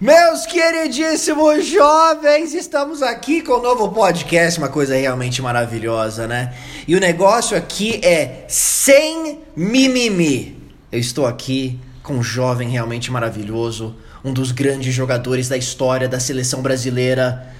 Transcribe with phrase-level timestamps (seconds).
[0.00, 6.54] Meus queridíssimos jovens, estamos aqui com um novo podcast, uma coisa realmente maravilhosa, né?
[6.86, 10.56] E o negócio aqui é sem mimimi.
[10.92, 16.20] Eu estou aqui com um jovem realmente maravilhoso, um dos grandes jogadores da história da
[16.20, 17.52] seleção brasileira.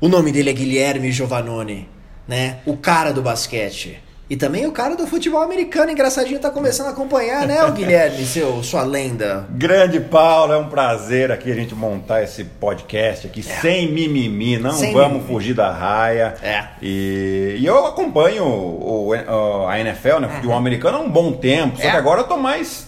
[0.00, 1.88] O nome dele é Guilherme Giovannone,
[2.28, 2.60] né?
[2.64, 4.00] O cara do basquete.
[4.32, 8.24] E também o cara do futebol americano, engraçadinho, tá começando a acompanhar, né, o Guilherme,
[8.24, 9.44] seu, sua lenda.
[9.50, 13.60] Grande Paulo, é um prazer aqui a gente montar esse podcast aqui é.
[13.60, 15.26] sem mimimi, não sem vamos mimimi.
[15.26, 16.34] fugir da raia.
[16.42, 16.64] É.
[16.80, 20.56] E, e eu acompanho o, o, a NFL, né, futebol uhum.
[20.56, 21.90] americano há um bom tempo, só é.
[21.90, 22.86] que agora eu tô mais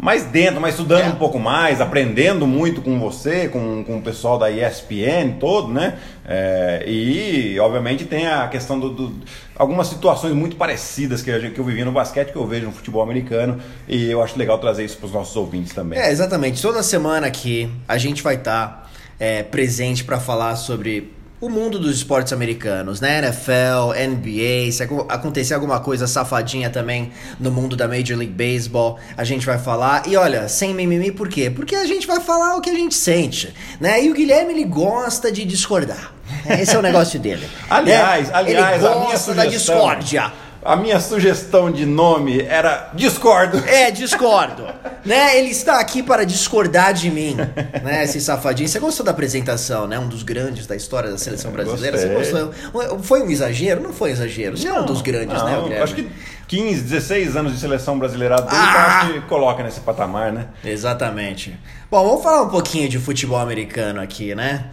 [0.00, 1.08] mais dentro, mais estudando é.
[1.08, 5.98] um pouco mais, aprendendo muito com você, com, com o pessoal da ESPN todo, né?
[6.26, 9.14] É, e obviamente tem a questão do, do,
[9.54, 12.72] algumas situações muito parecidas que eu, que eu vivi no basquete, que eu vejo no
[12.72, 15.98] futebol americano, e eu acho legal trazer isso para os nossos ouvintes também.
[15.98, 16.62] É, exatamente.
[16.62, 21.78] Toda semana aqui a gente vai estar tá, é, presente para falar sobre o mundo
[21.78, 23.18] dos esportes americanos, né?
[23.18, 29.24] NFL, NBA, se acontecer alguma coisa safadinha também no mundo da Major League Baseball, a
[29.24, 30.06] gente vai falar.
[30.06, 31.50] E olha, sem mimimi, por quê?
[31.50, 34.04] Porque a gente vai falar o que a gente sente, né?
[34.04, 36.12] E o Guilherme, ele gosta de discordar.
[36.46, 37.48] Esse é o negócio dele.
[37.70, 38.34] aliás, né?
[38.34, 40.32] aliás, ele gosta da discórdia.
[40.62, 43.58] A minha sugestão de nome era discordo.
[43.70, 44.66] É, discordo.
[45.04, 45.38] né?
[45.38, 47.36] Ele está aqui para discordar de mim,
[47.82, 48.04] né?
[48.04, 48.68] Esse safadinho.
[48.68, 49.98] Você gostou da apresentação, né?
[49.98, 51.96] Um dos grandes da história da seleção brasileira.
[51.96, 53.00] Você gostou?
[53.02, 53.80] Foi um exagero?
[53.80, 54.56] Não foi um exagero.
[54.58, 55.82] Você não, é um dos grandes, não, né, Guilherme?
[55.82, 56.10] Acho que
[56.48, 59.02] 15, 16 anos de seleção brasileira dele, ah!
[59.02, 60.48] acho que coloca nesse patamar, né?
[60.64, 61.56] Exatamente.
[61.88, 64.66] Bom, vamos falar um pouquinho de futebol americano aqui, né?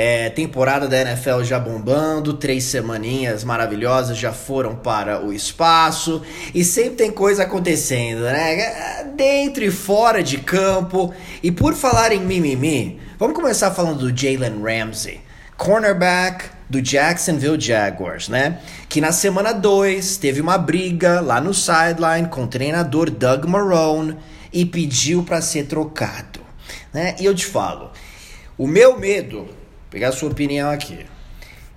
[0.00, 6.22] É, temporada da NFL já bombando, três semaninhas maravilhosas já foram para o espaço
[6.54, 9.02] e sempre tem coisa acontecendo, né?
[9.16, 11.12] Dentro e fora de campo.
[11.42, 15.20] E por falar em mimimi, vamos começar falando do Jalen Ramsey,
[15.56, 18.60] cornerback do Jacksonville Jaguars, né?
[18.88, 24.16] Que na semana 2 teve uma briga lá no sideline com o treinador Doug Marrone
[24.52, 26.38] e pediu para ser trocado,
[26.94, 27.16] né?
[27.18, 27.90] E eu te falo,
[28.56, 29.57] o meu medo
[29.90, 30.98] pegar a sua opinião aqui.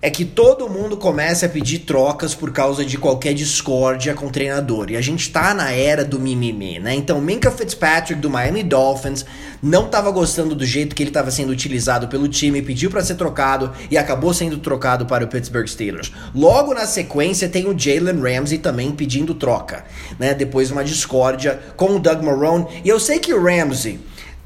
[0.04, 4.32] É que todo mundo começa a pedir trocas por causa de qualquer discórdia com o
[4.32, 4.90] treinador.
[4.90, 6.96] E a gente tá na era do mimimi, né?
[6.96, 9.24] Então, Minka Fitzpatrick do Miami Dolphins
[9.62, 13.14] não tava gostando do jeito que ele estava sendo utilizado pelo time, pediu para ser
[13.14, 16.12] trocado e acabou sendo trocado para o Pittsburgh Steelers.
[16.34, 19.86] Logo na sequência tem o Jalen Ramsey também pedindo troca,
[20.18, 20.34] né?
[20.34, 22.66] Depois de uma discórdia com o Doug Marrone.
[22.84, 24.00] E eu sei que o Ramsey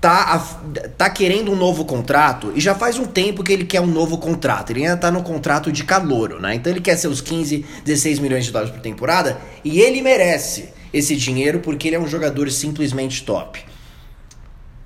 [0.06, 0.60] tá,
[1.00, 4.20] tá querendo um novo contrato e já faz um tempo que ele quer um novo
[4.20, 4.70] contrato.
[4.70, 6.54] Ele ainda tá no contrato de calouro, né?
[6.54, 11.16] Então ele quer seus 15, 16 milhões de dólares por temporada e ele merece esse
[11.16, 13.66] dinheiro porque ele é um jogador simplesmente top.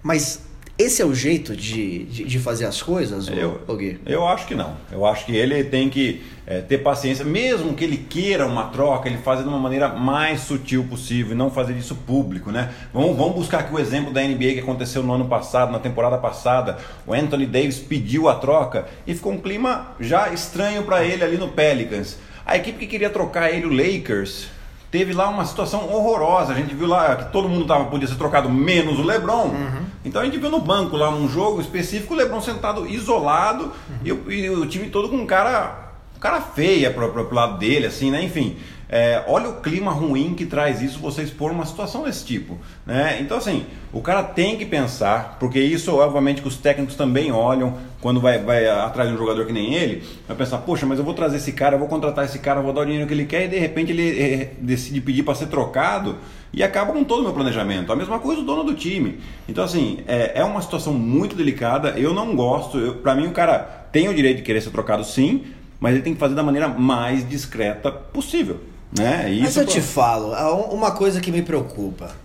[0.01, 0.39] Mas
[0.79, 3.99] esse é o jeito de, de, de fazer as coisas, eu, Gui?
[4.05, 4.77] Eu acho que não.
[4.89, 9.09] Eu acho que ele tem que é, ter paciência, mesmo que ele queira uma troca,
[9.09, 12.71] ele fazer de uma maneira mais sutil possível e não fazer isso público, né?
[12.93, 16.17] Vamos, vamos buscar aqui o exemplo da NBA que aconteceu no ano passado, na temporada
[16.17, 16.77] passada.
[17.05, 21.37] O Anthony Davis pediu a troca e ficou um clima já estranho para ele ali
[21.37, 22.17] no Pelicans.
[22.45, 24.47] A equipe que queria trocar ele, o Lakers,
[24.89, 26.53] teve lá uma situação horrorosa.
[26.53, 29.49] A gente viu lá que todo mundo tava, podia ser trocado, menos o Lebron.
[29.49, 29.88] Uhum.
[30.03, 33.99] Então a gente viu no banco lá num jogo específico o Lebron sentado isolado uhum.
[34.03, 37.35] e, o, e, o, time todo com um cara, um cara feia pro, pro, pro
[37.35, 38.23] lado dele, assim, né?
[38.23, 38.57] Enfim.
[38.91, 42.57] É, olha o clima ruim que traz isso você expor uma situação desse tipo.
[42.87, 43.19] Né?
[43.21, 43.63] Então, assim,
[43.93, 48.39] o cara tem que pensar, porque isso, obviamente, que os técnicos também olham quando vai,
[48.39, 51.37] vai atrás de um jogador que nem ele, vai pensar, poxa, mas eu vou trazer
[51.37, 53.59] esse cara, vou contratar esse cara, vou dar o dinheiro que ele quer, e de
[53.59, 56.17] repente ele é, decide pedir para ser trocado
[56.51, 57.93] e acaba com todo o meu planejamento.
[57.93, 59.19] A mesma coisa o dono do time.
[59.47, 63.59] Então, assim, é, é uma situação muito delicada, eu não gosto, para mim o cara
[63.91, 65.43] tem o direito de querer ser trocado sim,
[65.79, 68.59] mas ele tem que fazer da maneira mais discreta possível.
[68.97, 69.31] Né?
[69.31, 70.33] Isso Mas eu te falo,
[70.73, 72.15] uma coisa que me preocupa.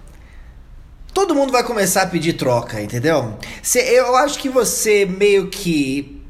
[1.12, 3.38] Todo mundo vai começar a pedir troca, entendeu?
[3.74, 6.20] Eu acho que você meio que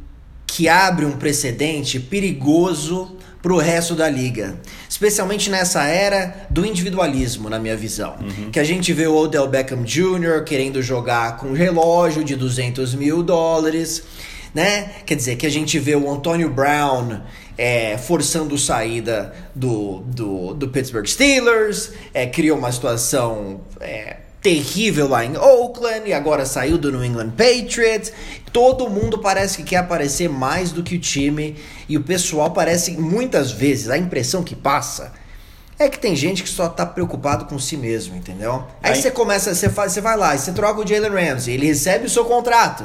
[0.47, 4.57] que abre um precedente perigoso pro resto da liga.
[4.89, 8.15] Especialmente nessa era do individualismo, na minha visão.
[8.21, 8.51] Uhum.
[8.53, 10.45] Que a gente vê o Odell Beckham Jr.
[10.47, 14.05] querendo jogar com um relógio de 200 mil dólares,
[14.55, 14.93] né?
[15.05, 17.21] Quer dizer, que a gente vê o Antonio Brown
[17.57, 25.25] é, forçando saída do, do, do Pittsburgh Steelers, é, criou uma situação é, terrível lá
[25.25, 28.13] em Oakland e agora saiu do New England Patriots.
[28.53, 31.57] Todo mundo parece que quer aparecer mais do que o time
[31.89, 35.13] e o pessoal parece muitas vezes a impressão que passa
[35.79, 38.65] é que tem gente que só tá preocupado com si mesmo, entendeu?
[38.83, 41.55] Aí, Aí você começa, você, faz, você vai lá e você troca o Jalen Ramsey,
[41.55, 42.85] ele recebe o seu contrato.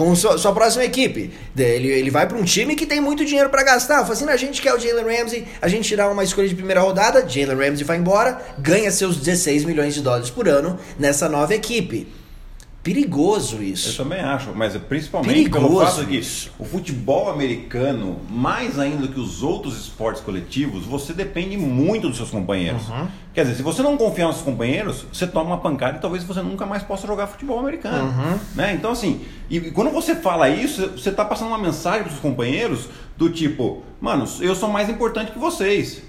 [0.00, 1.30] Com sua, sua próxima equipe.
[1.54, 4.00] Ele, ele vai para um time que tem muito dinheiro para gastar.
[4.00, 6.80] Fala assim, a gente quer o Jalen Ramsey, a gente tirar uma escolha de primeira
[6.80, 11.54] rodada, Jalen Ramsey vai embora, ganha seus 16 milhões de dólares por ano nessa nova
[11.54, 12.19] equipe.
[12.82, 13.90] Perigoso isso.
[13.90, 19.06] Eu também acho, mas principalmente Perigoso pelo fato de que o futebol americano, mais ainda
[19.06, 22.88] que os outros esportes coletivos, você depende muito dos seus companheiros.
[22.88, 23.06] Uhum.
[23.34, 26.24] Quer dizer, se você não confiar nos seus companheiros, você toma uma pancada e talvez
[26.24, 28.06] você nunca mais possa jogar futebol americano.
[28.06, 28.38] Uhum.
[28.54, 28.74] Né?
[28.74, 32.88] Então, assim, e quando você fala isso, você está passando uma mensagem para os companheiros
[33.14, 36.02] do tipo, mano, eu sou mais importante que vocês.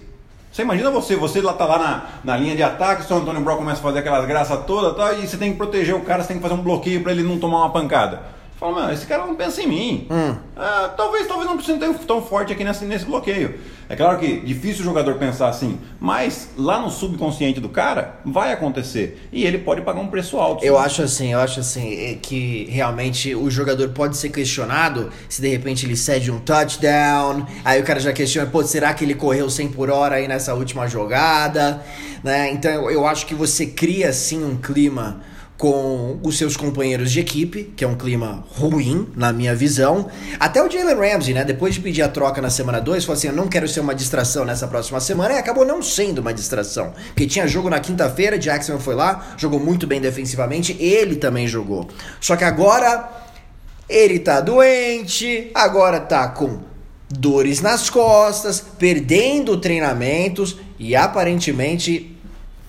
[0.52, 3.42] Você imagina você, você lá tá lá na, na linha de ataque, o seu Antônio
[3.42, 6.22] Brown começa a fazer aquelas graças todas tá, e você tem que proteger o cara,
[6.22, 8.41] você tem que fazer um bloqueio para ele não tomar uma pancada.
[8.62, 10.08] Fala, mano, esse cara não pensa em mim.
[10.12, 10.36] Hum.
[10.56, 13.56] Ah, talvez, talvez não precise ter tão forte aqui nesse, nesse bloqueio.
[13.90, 18.54] É claro que difícil o jogador pensar assim, mas lá no subconsciente do cara vai
[18.54, 20.64] acontecer e ele pode pagar um preço alto.
[20.64, 25.42] Eu acho assim, eu acho assim é que realmente o jogador pode ser questionado se
[25.42, 29.16] de repente ele cede um touchdown, aí o cara já questiona, pô, será que ele
[29.16, 31.84] correu 100 por hora aí nessa última jogada,
[32.24, 32.52] né?
[32.52, 35.20] Então eu acho que você cria assim um clima
[35.62, 40.10] com os seus companheiros de equipe, que é um clima ruim, na minha visão.
[40.40, 41.46] Até o Jalen Ramsey, né?
[41.46, 43.94] Depois de pedir a troca na semana 2, falou assim: Eu não quero ser uma
[43.94, 46.96] distração nessa próxima semana, e acabou não sendo uma distração.
[47.10, 51.88] Porque tinha jogo na quinta-feira, Jackson foi lá, jogou muito bem defensivamente, ele também jogou.
[52.20, 53.08] Só que agora
[53.88, 56.60] ele tá doente, agora tá com
[57.08, 62.18] dores nas costas, perdendo treinamentos e aparentemente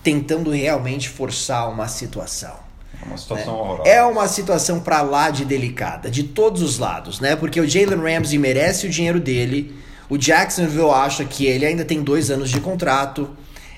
[0.03, 2.62] tentando realmente forçar uma situação.
[3.03, 3.57] É uma situação é.
[3.57, 3.89] horrorosa.
[3.89, 7.35] É uma situação para lá de delicada, de todos os lados, né?
[7.35, 9.75] Porque o Jalen Ramsey merece o dinheiro dele.
[10.09, 13.29] O Jacksonville acha que ele ainda tem dois anos de contrato.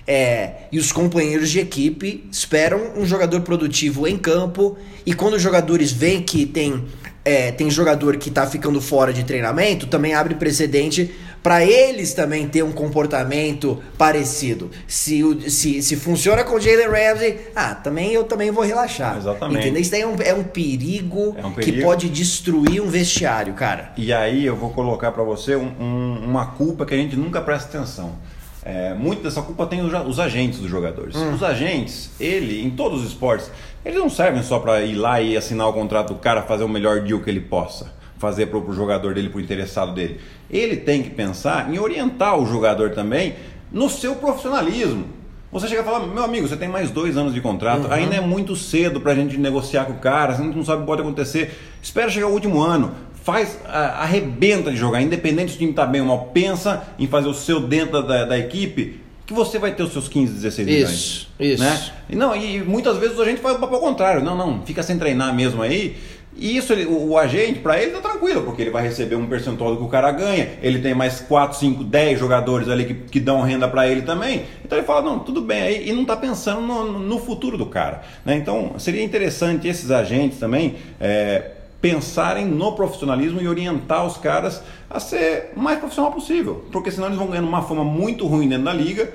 [0.08, 4.78] É, e os companheiros de equipe esperam um jogador produtivo em campo.
[5.06, 6.86] E quando os jogadores veem que tem,
[7.26, 12.48] é, tem jogador que está ficando fora de treinamento, também abre precedente para eles também
[12.48, 14.72] ter um comportamento parecido.
[14.88, 19.18] Se, se, se funciona com o Jalen Ramsey, ah, também eu também vou relaxar.
[19.18, 19.60] Exatamente.
[19.60, 19.82] Entendeu?
[19.82, 23.54] Isso daí é um, é um, perigo, é um perigo que pode destruir um vestiário,
[23.54, 23.92] cara.
[23.96, 27.40] E aí eu vou colocar para você um, um, uma culpa que a gente nunca
[27.42, 28.16] presta atenção.
[28.66, 31.16] É, muito dessa culpa tem os, agentes dos jogadores.
[31.16, 31.36] Hum.
[31.36, 33.52] Os agentes, ele, em todos os esportes,
[33.86, 36.70] eles não servem só para ir lá e assinar o contrato do cara, fazer o
[36.70, 40.20] melhor deal que ele possa fazer para o jogador dele, para o interessado dele.
[40.50, 43.36] Ele tem que pensar em orientar o jogador também
[43.72, 45.06] no seu profissionalismo.
[45.52, 47.94] Você chega e fala, meu amigo, você tem mais dois anos de contrato, uhum.
[47.94, 50.80] ainda é muito cedo para a gente negociar com o cara, a gente não sabe
[50.80, 51.58] o que pode acontecer.
[51.82, 52.94] Espera chegar o último ano,
[53.26, 57.28] faz, arrebenta de jogar, independente se o time está bem ou mal, pensa em fazer
[57.28, 60.92] o seu dentro da, da equipe, que você vai ter os seus 15, 16 milhões.
[60.92, 61.64] Isso, isso.
[61.64, 61.92] Né?
[62.08, 64.24] E, não, e muitas vezes a gente faz o papel contrário.
[64.24, 65.98] Não, não, fica sem treinar mesmo aí
[66.38, 69.26] e isso, ele, o, o, agente, para ele, tá tranquilo, porque ele vai receber um
[69.26, 72.94] percentual do que o cara ganha, ele tem mais 4, 5, 10 jogadores ali que,
[72.94, 74.44] que dão renda para ele também.
[74.64, 77.68] Então ele fala, não, tudo bem aí, e não está pensando no, no, futuro do
[77.68, 78.02] cara.
[78.26, 78.36] Né?
[78.36, 81.52] Então seria interessante esses agentes também é,
[81.86, 84.60] pensarem no profissionalismo e orientar os caras
[84.90, 88.50] a ser o mais profissional possível, porque senão eles vão ganhando uma fama muito ruim
[88.50, 89.14] dentro da liga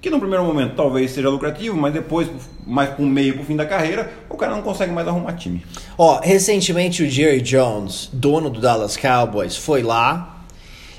[0.00, 2.30] que no primeiro momento talvez seja lucrativo, mas depois,
[2.66, 5.66] mais com meio pro fim da carreira, o cara não consegue mais arrumar time.
[5.98, 10.44] Ó, recentemente o Jerry Jones, dono do Dallas Cowboys, foi lá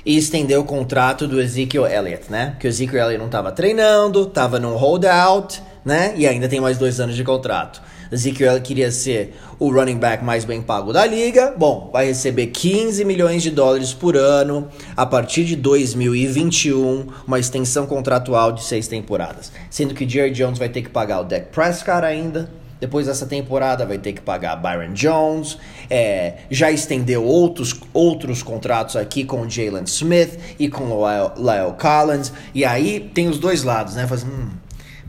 [0.06, 2.56] e estendeu o contrato do Ezekiel Elliott, né?
[2.60, 6.14] Que o Ezekiel Elliott não estava treinando, estava num holdout, né?
[6.16, 7.82] E ainda tem mais dois anos de contrato.
[8.10, 11.54] Ezekiel queria ser o running back mais bem pago da liga.
[11.56, 17.86] Bom, vai receber 15 milhões de dólares por ano a partir de 2021, uma extensão
[17.86, 19.52] contratual de seis temporadas.
[19.70, 22.50] Sendo que Jerry Jones vai ter que pagar o Dak Prescott ainda,
[22.80, 25.58] depois dessa temporada vai ter que pagar Byron Jones.
[25.88, 32.32] É, já estendeu outros, outros contratos aqui com Jalen Smith e com o Lyle Collins.
[32.54, 34.06] E aí tem os dois lados, né?
[34.06, 34.48] Faz, hum,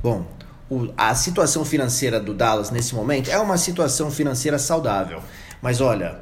[0.04, 0.26] bom,
[0.72, 5.22] o, a situação financeira do Dallas nesse momento é uma situação financeira saudável.
[5.62, 6.20] Mas olha,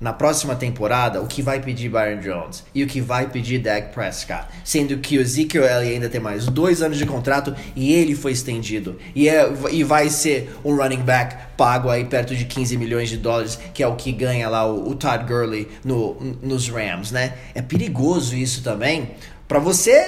[0.00, 3.92] na próxima temporada, o que vai pedir Byron Jones e o que vai pedir Dak
[3.92, 8.14] Prescott, sendo que o Ezekiel Elliott ainda tem mais dois anos de contrato e ele
[8.14, 12.74] foi estendido e, é, e vai ser um running back pago aí perto de 15
[12.78, 16.70] milhões de dólares, que é o que ganha lá o, o Todd Gurley no, nos
[16.70, 17.34] Rams, né?
[17.54, 19.10] É perigoso isso também.
[19.46, 20.06] Para você,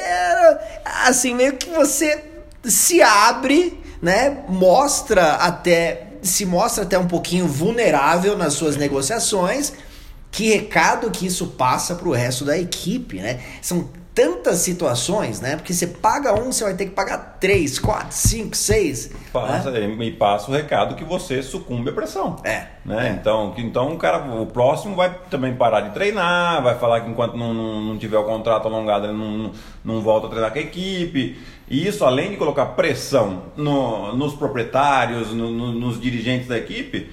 [1.06, 2.29] assim, meio que você
[2.64, 4.44] se abre, né?
[4.48, 9.72] Mostra até se mostra até um pouquinho vulnerável nas suas negociações.
[10.30, 13.40] Que recado que isso passa para o resto da equipe, né?
[13.60, 13.88] São
[14.20, 15.56] tantas situações, né?
[15.56, 19.10] Porque você paga um, você vai ter que pagar três, quatro, cinco, seis.
[19.32, 19.86] Passa, né?
[19.86, 22.36] Me passa o recado que você sucumbe à pressão.
[22.44, 22.66] É.
[22.84, 23.08] Né?
[23.08, 23.10] É.
[23.12, 27.10] Então, que- então o, cara, o próximo vai também parar de treinar, vai falar que
[27.10, 29.52] enquanto não, não, não tiver o contrato alongado, ele não, não,
[29.84, 31.38] não volta a treinar com a equipe.
[31.68, 37.10] E isso, além de colocar pressão no- nos proprietários, no- no- nos dirigentes da equipe,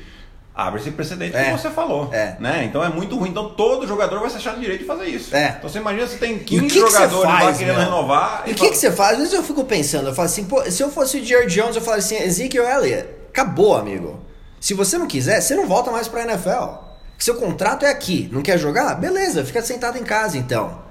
[0.58, 1.46] abre esse precedente É.
[1.46, 2.10] que você falou.
[2.12, 2.36] É.
[2.40, 2.66] Né?
[2.66, 3.30] Então é muito ruim.
[3.30, 5.36] Então todo jogador vai se achar no direito de fazer isso.
[5.36, 5.56] É.
[5.60, 8.44] Então você imagina se tem E o 15 que que jogadores lá faz, querendo renovar.
[8.48, 9.12] E o que, fala- que você faz?
[9.14, 11.76] Às vezes eu fico pensando, eu falo assim, pô, se eu fosse o Jerry Jones,
[11.76, 14.20] eu falo assim, Ezekiel Elliott, acabou, amigo.
[14.60, 16.86] Se você não quiser, você não volta mais pra NFL.
[17.20, 18.96] Seu contrato é aqui, não quer jogar?
[18.96, 20.82] Beleza, fica sentado em casa então.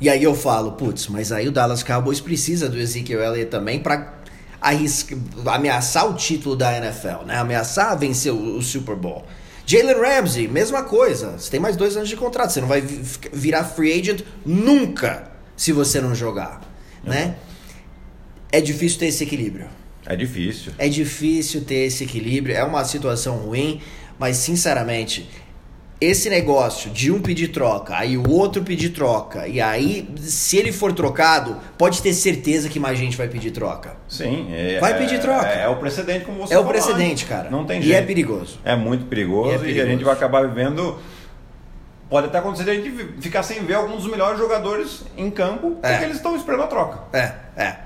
[0.00, 3.78] E aí eu falo, putz, mas aí o Dallas Cowboys precisa do Ezekiel Elliott também
[3.78, 4.12] pra
[4.64, 7.36] arrisca, ameaçar o título da NFL, né?
[7.36, 9.24] Ameaçar vencer o, o Super Bowl.
[9.66, 11.32] Jalen Ramsey, mesma coisa.
[11.38, 12.50] Você tem mais dois anos de contrato.
[12.50, 16.62] Você não vai virar free agent nunca se você não jogar,
[17.02, 17.36] né?
[18.50, 19.66] É difícil ter esse equilíbrio.
[20.06, 20.72] É difícil.
[20.78, 22.56] É difícil ter esse equilíbrio.
[22.56, 23.80] É uma situação ruim,
[24.18, 25.28] mas sinceramente,
[26.04, 30.72] esse negócio de um pedir troca, aí o outro pedir troca, e aí, se ele
[30.72, 33.96] for trocado, pode ter certeza que mais gente vai pedir troca.
[34.08, 34.48] Sim.
[34.52, 35.46] É, Vai pedir troca.
[35.48, 37.28] É, é o precedente, como você É o falou precedente, antes.
[37.28, 37.50] cara.
[37.50, 37.98] Não tem E jeito.
[37.98, 38.58] é perigoso.
[38.64, 39.86] É muito perigoso E e, é a perigoso.
[39.88, 40.98] gente vai acabar vivendo.
[42.08, 45.78] Pode até acontecer de a gente ficar sem ver alguns dos melhores jogadores em campo
[45.82, 45.90] É.
[45.92, 46.98] porque eles estão esperando a troca.
[47.12, 47.76] É, é.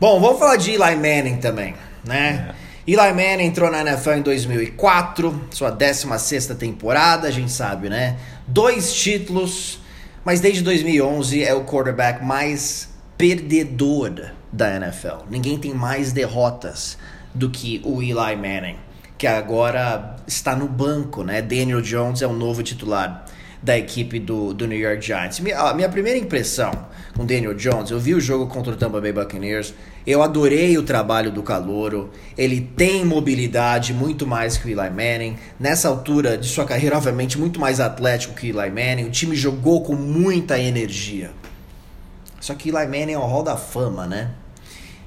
[0.00, 1.74] Bom, vamos falar de Eli Manning também,
[2.04, 2.54] né?
[2.86, 8.16] Eli Manning entrou na NFL em 2004, sua 16ª temporada, a gente sabe, né?
[8.46, 9.80] Dois títulos,
[10.24, 15.26] mas desde 2011 é o quarterback mais perdedor da NFL.
[15.28, 16.96] Ninguém tem mais derrotas
[17.34, 18.76] do que o Eli Manning,
[19.18, 21.42] que agora está no banco, né?
[21.42, 23.26] Daniel Jones é o novo titular
[23.62, 25.38] da equipe do, do New York Giants.
[25.40, 26.72] Minha, minha primeira impressão
[27.14, 29.74] com Daniel Jones, eu vi o jogo contra o Tampa Bay Buccaneers,
[30.06, 35.36] eu adorei o trabalho do Calouro, ele tem mobilidade muito mais que o Eli Manning,
[35.58, 39.36] nessa altura de sua carreira, obviamente, muito mais atlético que o Eli Manning, o time
[39.36, 41.30] jogou com muita energia.
[42.40, 44.30] Só que Eli Manning é o hall da fama, né?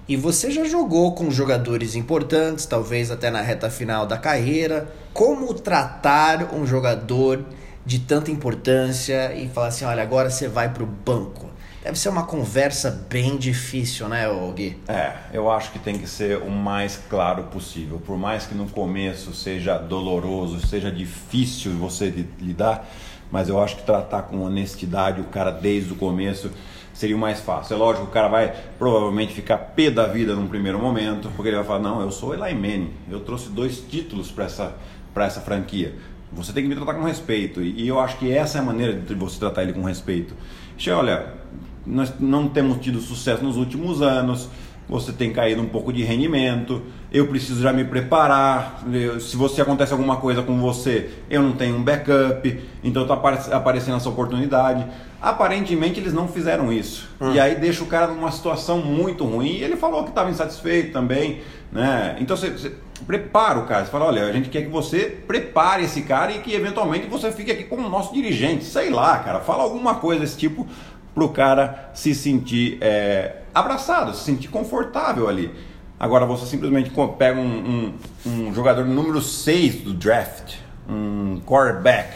[0.07, 4.91] E você já jogou com jogadores importantes, talvez até na reta final da carreira.
[5.13, 7.45] Como tratar um jogador
[7.85, 11.52] de tanta importância e falar assim: olha, agora você vai pro banco?
[11.84, 14.25] Deve ser uma conversa bem difícil, né,
[14.56, 14.78] Gui?
[14.88, 18.02] É, eu acho que tem que ser o mais claro possível.
[18.06, 22.10] Por mais que no começo seja doloroso, seja difícil você
[22.40, 22.90] lidar,
[23.30, 26.52] mas eu acho que tratar com honestidade o cara desde o começo
[26.94, 27.74] seria o mais fácil.
[27.74, 31.58] É lógico, o cara vai provavelmente ficar pé da vida num primeiro momento, porque ele
[31.58, 34.74] vai falar: não, eu sou Manning, eu trouxe dois títulos para essa,
[35.13, 35.96] pra essa franquia.
[36.32, 37.62] Você tem que me tratar com respeito.
[37.62, 40.34] E eu acho que essa é a maneira de você tratar ele com respeito.
[40.78, 41.42] Che, olha,
[41.86, 44.50] nós não temos tido sucesso nos últimos anos.
[44.88, 46.82] Você tem caído um pouco de rendimento.
[47.12, 48.84] Eu preciso já me preparar.
[49.22, 52.62] Se você acontece alguma coisa com você, eu não tenho um backup.
[52.84, 53.13] Então está
[53.56, 54.86] aparecendo essa oportunidade.
[55.22, 57.08] Aparentemente eles não fizeram isso.
[57.34, 59.54] E aí deixa o cara numa situação muito ruim.
[59.54, 61.42] E ele falou que estava insatisfeito também.
[61.72, 62.18] Né?
[62.20, 62.75] Então você, você
[63.08, 63.86] prepara o cara.
[63.86, 67.32] Você fala, olha, a gente quer que você prepare esse cara e que eventualmente você
[67.32, 68.66] fique aqui como nosso dirigente.
[68.66, 69.40] Sei lá, cara.
[69.40, 70.68] Fala alguma coisa desse tipo
[71.13, 75.53] pro cara se sentir é, abraçado, se sentir confortável ali.
[76.00, 77.93] Agora você simplesmente pega um,
[78.25, 80.55] um- um jogador número 6 do draft,
[80.89, 82.10] um quarterback,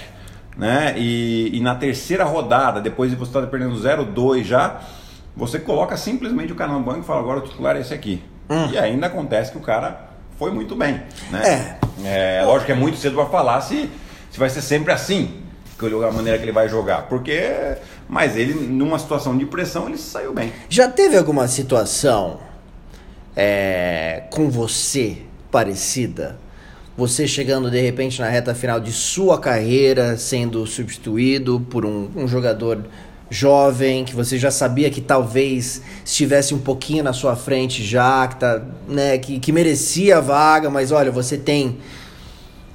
[0.57, 0.93] né?
[0.97, 4.81] E, e na terceira rodada, depois de você estar perdendo 0-2 já,
[5.35, 8.21] você coloca simplesmente o cara no banco e fala, agora o titular é esse aqui.
[8.71, 11.01] E ainda acontece que o cara foi muito bem.
[11.29, 11.77] Né?
[12.03, 12.41] É.
[12.45, 13.89] lógico que é muito cedo para falar se,
[14.31, 15.41] se vai ser sempre assim
[15.79, 17.39] que a maneira que ele vai jogar, porque
[18.07, 20.51] mas ele numa situação de pressão ele saiu bem.
[20.69, 22.39] Já teve alguma situação
[23.35, 25.17] é, com você
[25.51, 26.37] parecida?
[26.97, 32.27] Você chegando de repente na reta final de sua carreira, sendo substituído por um, um
[32.27, 32.83] jogador
[33.29, 38.37] jovem, que você já sabia que talvez estivesse um pouquinho na sua frente já, que,
[38.37, 41.77] tá, né, que, que merecia a vaga, mas olha, você tem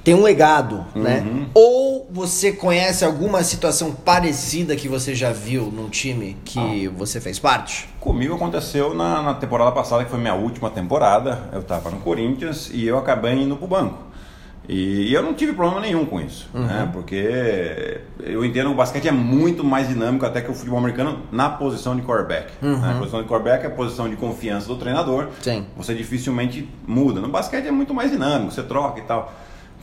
[0.03, 1.25] tem um legado, né?
[1.53, 7.39] Ou você conhece alguma situação parecida que você já viu num time que você fez
[7.39, 7.87] parte?
[7.99, 11.49] Comigo aconteceu na, na temporada passada, que foi minha última temporada.
[11.53, 13.97] Eu estava no Corinthians e eu acabei indo pro banco.
[14.67, 16.89] E, e eu não tive problema nenhum com isso, né?
[16.93, 21.19] Porque eu entendo que o basquete é muito mais dinâmico até que o futebol americano
[21.33, 22.47] na posição de quarterback.
[22.61, 22.91] né?
[22.95, 25.27] A posição de quarterback é a posição de confiança do treinador.
[25.41, 25.65] Sim.
[25.75, 27.19] Você dificilmente muda.
[27.19, 29.33] No basquete é muito mais dinâmico, você troca e tal.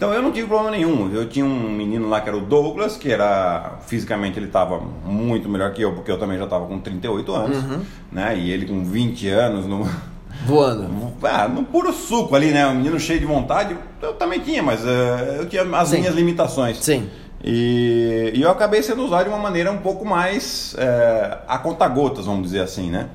[0.00, 1.12] Então eu não tive problema nenhum.
[1.12, 5.47] Eu tinha um menino lá que era o Douglas, que era fisicamente ele estava muito
[5.47, 7.80] melhor que eu, porque eu também já estava com 38 anos, Uhum.
[8.11, 8.35] né?
[8.35, 9.87] E ele com 20 anos no,
[10.47, 10.87] Voando.
[11.23, 12.66] ah, no puro suco ali, né?
[12.66, 15.99] Um menino cheio de vontade, eu também tinha, mas eh, eu tinha as Sim.
[15.99, 16.78] minhas limitações.
[16.78, 17.07] Sim.
[17.45, 22.25] E, e eu acabei sendo usado de uma maneira um pouco mais eh, a conta-gotas,
[22.25, 23.09] vamos dizer assim, né?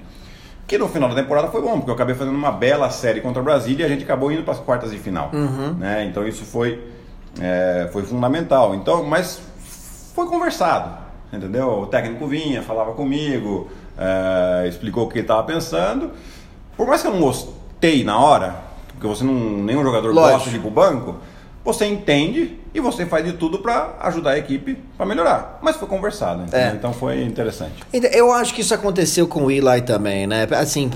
[0.67, 3.41] Que no final da temporada foi bom, porque eu acabei fazendo uma bela série contra
[3.41, 5.29] o Brasília e a gente acabou indo para as quartas de final.
[5.77, 6.05] Né?
[6.05, 6.81] Então isso foi,
[7.39, 8.73] eh, foi fundamental.
[8.73, 9.39] Então, mas
[10.15, 10.97] foi conversado,
[11.31, 11.67] entendeu?
[11.67, 16.11] O técnico vinha, falava comigo, eh, explicou o que ele estava pensando.
[16.75, 18.55] Por mais que eu não gostei na hora,
[18.93, 20.33] porque você não, nenhum jogador Lógico.
[20.33, 21.15] gosta de ir pro banco,
[21.65, 25.59] você entende e você faz de tudo para ajudar a equipe para melhorar.
[25.63, 26.45] Mas foi conversado?
[26.55, 26.69] É.
[26.69, 27.83] então foi interessante.
[27.91, 30.47] Então, Eu acho que isso aconteceu com o Eli também, né?
[30.51, 30.91] Assim,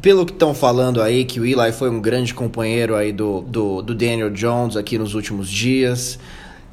[0.00, 3.82] pelo que estão falando aí, que o Eli foi um grande companheiro aí do, do,
[3.82, 6.18] do Daniel Jones aqui nos últimos dias.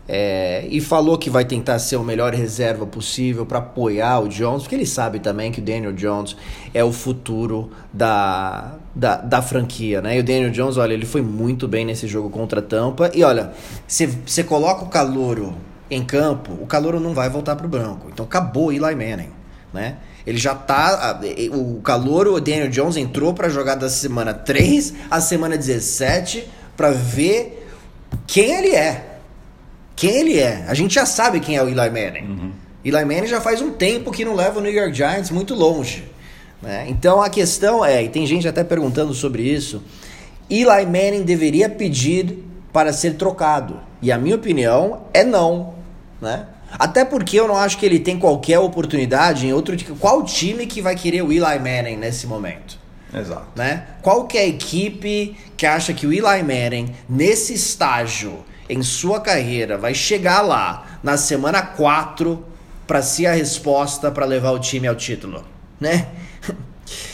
[0.07, 4.63] É, e falou que vai tentar ser o melhor reserva possível para apoiar o Jones,
[4.63, 6.35] porque ele sabe também que o Daniel Jones
[6.73, 10.17] é o futuro da, da, da franquia, né?
[10.17, 13.11] E o Daniel Jones, olha, ele foi muito bem nesse jogo contra a Tampa.
[13.13, 13.53] E olha,
[13.87, 15.55] você coloca o calouro
[15.89, 18.09] em campo, o calouro não vai voltar pro branco.
[18.11, 19.29] Então acabou o Eli Manning,
[19.73, 19.97] né?
[20.25, 21.19] Ele já tá.
[21.51, 26.91] O calor, o Daniel Jones entrou pra jogar da semana 3 à semana 17 pra
[26.91, 27.67] ver
[28.25, 29.12] quem ele é.
[29.95, 30.65] Quem ele é.
[30.67, 32.53] A gente já sabe quem é o Eli Manning.
[32.83, 36.03] Eli Manning já faz um tempo que não leva o New York Giants muito longe.
[36.61, 36.85] né?
[36.89, 39.81] Então a questão é, e tem gente até perguntando sobre isso,
[40.49, 43.79] Eli Manning deveria pedir para ser trocado.
[44.01, 45.75] E a minha opinião é não.
[46.19, 46.45] Né?
[46.77, 49.75] Até porque eu não acho que ele tem qualquer oportunidade em outro.
[49.99, 52.81] Qual time que vai querer o Eli Manning nesse momento?
[53.15, 53.45] Exato.
[53.55, 53.85] né?
[54.01, 58.39] Qual que é a equipe que acha que o Eli Manning, nesse estágio
[58.73, 62.43] em sua carreira, vai chegar lá na semana 4
[62.87, 65.43] para ser a resposta para levar o time ao título,
[65.79, 66.07] né?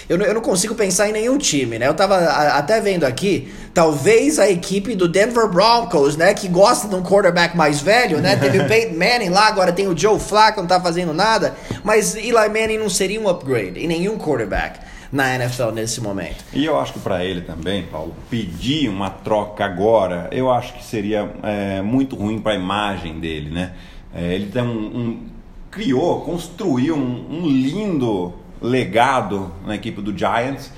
[0.10, 1.88] Eu não, eu não consigo pensar em nenhum time, né?
[1.88, 6.34] Eu tava até vendo aqui, talvez a equipe do Denver Broncos, né?
[6.34, 8.36] Que gosta de um quarterback mais velho, né?
[8.36, 11.56] Teve o Peyton Manning lá, agora tem o Joe Flacco, não tá fazendo nada.
[11.84, 14.80] Mas Eli Manning não seria um upgrade em nenhum quarterback
[15.12, 16.44] na NFL nesse momento.
[16.54, 20.84] E eu acho que para ele também, Paulo, pedir uma troca agora, eu acho que
[20.84, 23.74] seria é, muito ruim para a imagem dele, né?
[24.14, 24.68] É, ele tem um,
[24.98, 25.28] um-
[25.72, 30.72] criou, construiu um, um lindo legado na equipe do Giants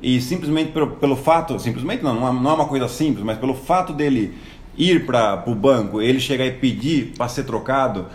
[0.00, 3.54] e simplesmente pelo, pelo fato, simplesmente não, não é, é uma coisa simples, mas pelo
[3.54, 4.34] fato dele
[4.76, 8.06] ir para o banco, ele chegar e pedir para ser trocado,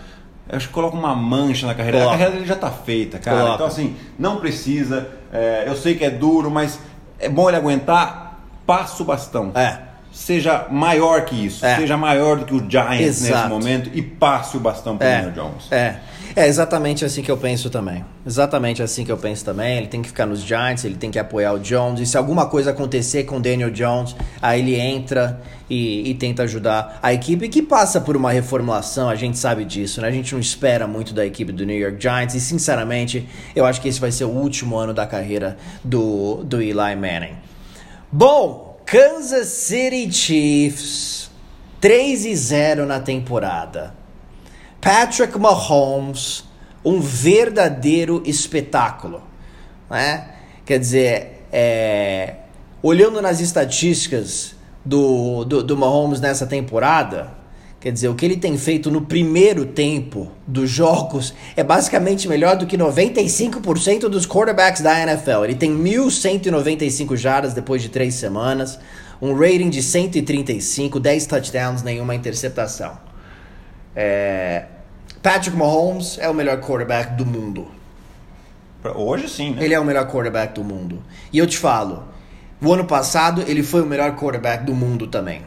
[0.56, 1.98] acho que coloca uma mancha na carreira.
[1.98, 2.14] Coloca.
[2.14, 3.36] A carreira dele já tá feita, cara.
[3.38, 3.54] Coloca.
[3.54, 5.08] Então assim, não precisa.
[5.32, 6.78] é, eu sei que é duro, mas
[7.18, 8.38] é bom ele aguentar.
[8.66, 9.50] Passa o bastão.
[9.54, 9.78] É.
[10.12, 11.64] Seja maior que isso.
[11.64, 11.76] É.
[11.76, 13.48] Seja maior do que o Giants nesse Exato.
[13.48, 15.72] momento e passe o bastão pro É, Daniel Jones.
[15.72, 15.96] é.
[16.34, 18.04] É exatamente assim que eu penso também.
[18.26, 19.76] Exatamente assim que eu penso também.
[19.76, 22.00] Ele tem que ficar nos Giants, ele tem que apoiar o Jones.
[22.00, 26.44] E se alguma coisa acontecer com o Daniel Jones, aí ele entra e, e tenta
[26.44, 29.10] ajudar a equipe que passa por uma reformulação.
[29.10, 30.08] A gente sabe disso, né?
[30.08, 32.34] A gente não espera muito da equipe do New York Giants.
[32.34, 36.62] E sinceramente, eu acho que esse vai ser o último ano da carreira do, do
[36.62, 37.36] Eli Manning.
[38.10, 41.30] Bom, Kansas City Chiefs
[41.80, 44.01] 3 e 0 na temporada.
[44.82, 46.42] Patrick Mahomes,
[46.84, 49.22] um verdadeiro espetáculo,
[49.88, 50.30] né?
[50.66, 52.34] Quer dizer, é,
[52.82, 57.32] olhando nas estatísticas do, do, do Mahomes nessa temporada,
[57.78, 62.56] quer dizer, o que ele tem feito no primeiro tempo dos jogos é basicamente melhor
[62.56, 65.44] do que 95% dos quarterbacks da NFL.
[65.44, 68.80] Ele tem 1.195 jardas depois de três semanas,
[69.20, 73.11] um rating de 135, 10 touchdowns, nenhuma interceptação.
[73.94, 74.64] É,
[75.22, 77.68] Patrick Mahomes é o melhor quarterback do mundo.
[78.94, 79.64] Hoje sim, né?
[79.64, 81.02] Ele é o melhor quarterback do mundo.
[81.32, 82.04] E eu te falo,
[82.60, 85.42] o ano passado ele foi o melhor quarterback do mundo também,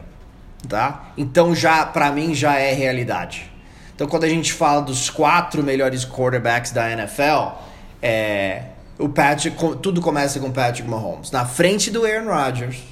[0.68, 1.12] tá?
[1.16, 3.50] Então já para mim já é realidade.
[3.94, 7.58] Então quando a gente fala dos quatro melhores quarterbacks da NFL,
[8.00, 8.62] é
[8.98, 12.82] o Patrick, tudo começa com o Patrick Mahomes, na frente do Aaron Rodgers,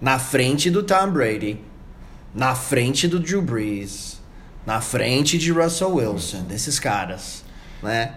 [0.00, 1.60] na frente do Tom Brady,
[2.34, 4.15] na frente do Drew Brees,
[4.66, 7.44] na frente de Russell Wilson, desses caras,
[7.82, 8.14] né?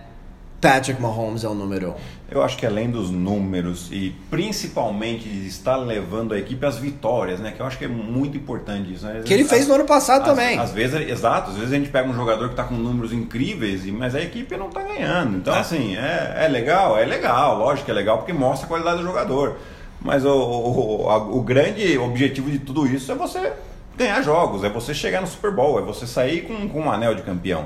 [0.60, 1.94] Patrick Mahomes é o número um.
[2.30, 7.40] Eu acho que além dos números e principalmente de estar levando a equipe às vitórias,
[7.40, 7.54] né?
[7.56, 9.06] Que eu acho que é muito importante isso.
[9.06, 9.22] Né?
[9.24, 10.60] Que ele fez no ano passado às- também.
[10.60, 13.86] Às vezes, exato, às vezes a gente pega um jogador que está com números incríveis,
[13.86, 15.38] e- mas a equipe não está ganhando.
[15.38, 15.60] Então, É.
[15.60, 19.04] assim, é, é legal, é legal, lógico que é legal porque mostra a qualidade do
[19.08, 19.58] jogador.
[20.02, 23.54] Mas o, o, a- o grande objetivo de tudo isso é você
[24.00, 27.14] ganhar jogos, é você chegar no Super Bowl, é você sair com, com um anel
[27.14, 27.66] de campeão.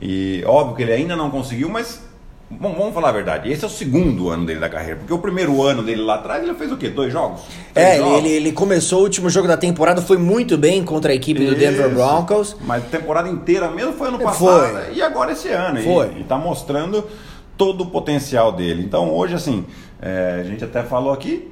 [0.00, 2.02] E óbvio que ele ainda não conseguiu, mas
[2.60, 3.50] Bom, vamos falar a verdade.
[3.50, 4.96] Esse é o segundo ano dele da carreira.
[4.96, 6.90] Porque o primeiro ano dele lá atrás, ele fez o quê?
[6.90, 7.40] Dois jogos?
[7.74, 8.18] é, jogos.
[8.18, 11.54] Ele, ele começou o último jogo da temporada, foi muito bem contra a equipe Isso.
[11.54, 12.56] do Denver Broncos.
[12.60, 14.84] Mas a temporada inteira mesmo foi ano passado.
[14.84, 14.94] Foi.
[14.94, 15.80] E agora esse ano.
[15.82, 16.08] Foi.
[16.16, 17.04] E, e tá mostrando
[17.56, 18.82] todo o potencial dele.
[18.82, 19.64] Então hoje, assim,
[20.00, 21.51] é, a gente até falou aqui,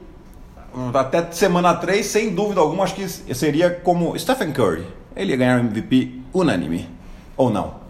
[0.95, 4.87] até semana 3, sem dúvida alguma, acho que seria como Stephen Curry.
[5.17, 6.89] Ele ia ganhar o MVP unânime.
[7.37, 7.81] Ou não?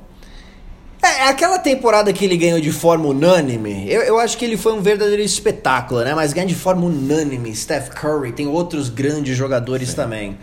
[1.02, 4.74] É, aquela temporada que ele ganhou de forma unânime, eu, eu acho que ele foi
[4.74, 6.14] um verdadeiro espetáculo, né?
[6.14, 9.96] Mas ganhar de forma unânime, Steph Curry, tem outros grandes jogadores Sim.
[9.96, 10.38] também.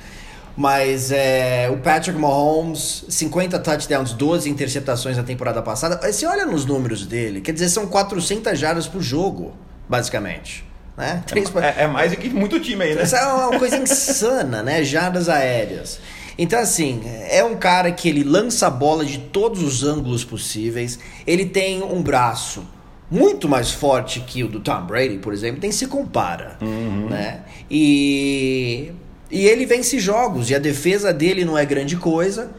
[0.55, 5.99] Mas é, o Patrick Mahomes, 50 touchdowns, 12 interceptações na temporada passada.
[6.11, 9.53] Você olha nos números dele, quer dizer, são 400 jardas por jogo,
[9.87, 10.65] basicamente.
[10.97, 11.23] Né?
[11.61, 13.03] É, é, mais do que muito time aí, né?
[13.03, 14.83] Essa é uma coisa insana, né?
[14.83, 15.99] Jardas aéreas.
[16.39, 20.99] Então, assim, é um cara que ele lança a bola de todos os ângulos possíveis.
[21.25, 22.65] Ele tem um braço
[23.09, 27.07] muito mais forte que o do Tom Brady, por exemplo, nem se compara, uhum.
[27.09, 27.41] né?
[27.69, 28.91] E,
[29.31, 32.51] e ele vence jogos e a defesa dele não é grande coisa.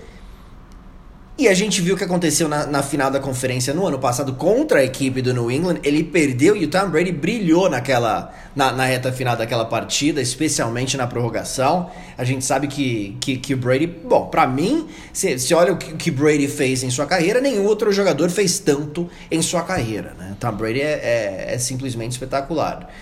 [1.39, 4.35] E a gente viu o que aconteceu na, na, final da conferência no ano passado
[4.35, 5.79] contra a equipe do New England.
[5.85, 10.97] Ele perdeu e o Tom Brady brilhou naquela na, na reta final daquela partida, especialmente
[10.97, 11.93] na prorrogação.
[12.19, 15.77] A gente sabe que, que, que o Brady, bom, para mim, se, se olha o
[15.77, 20.15] que, que Brady fez em sua carreira, nenhum outro jogador fez tanto em sua carreira.
[20.19, 20.35] Né?
[20.41, 22.93] Tom Brady é, é, é simplesmente espetacular.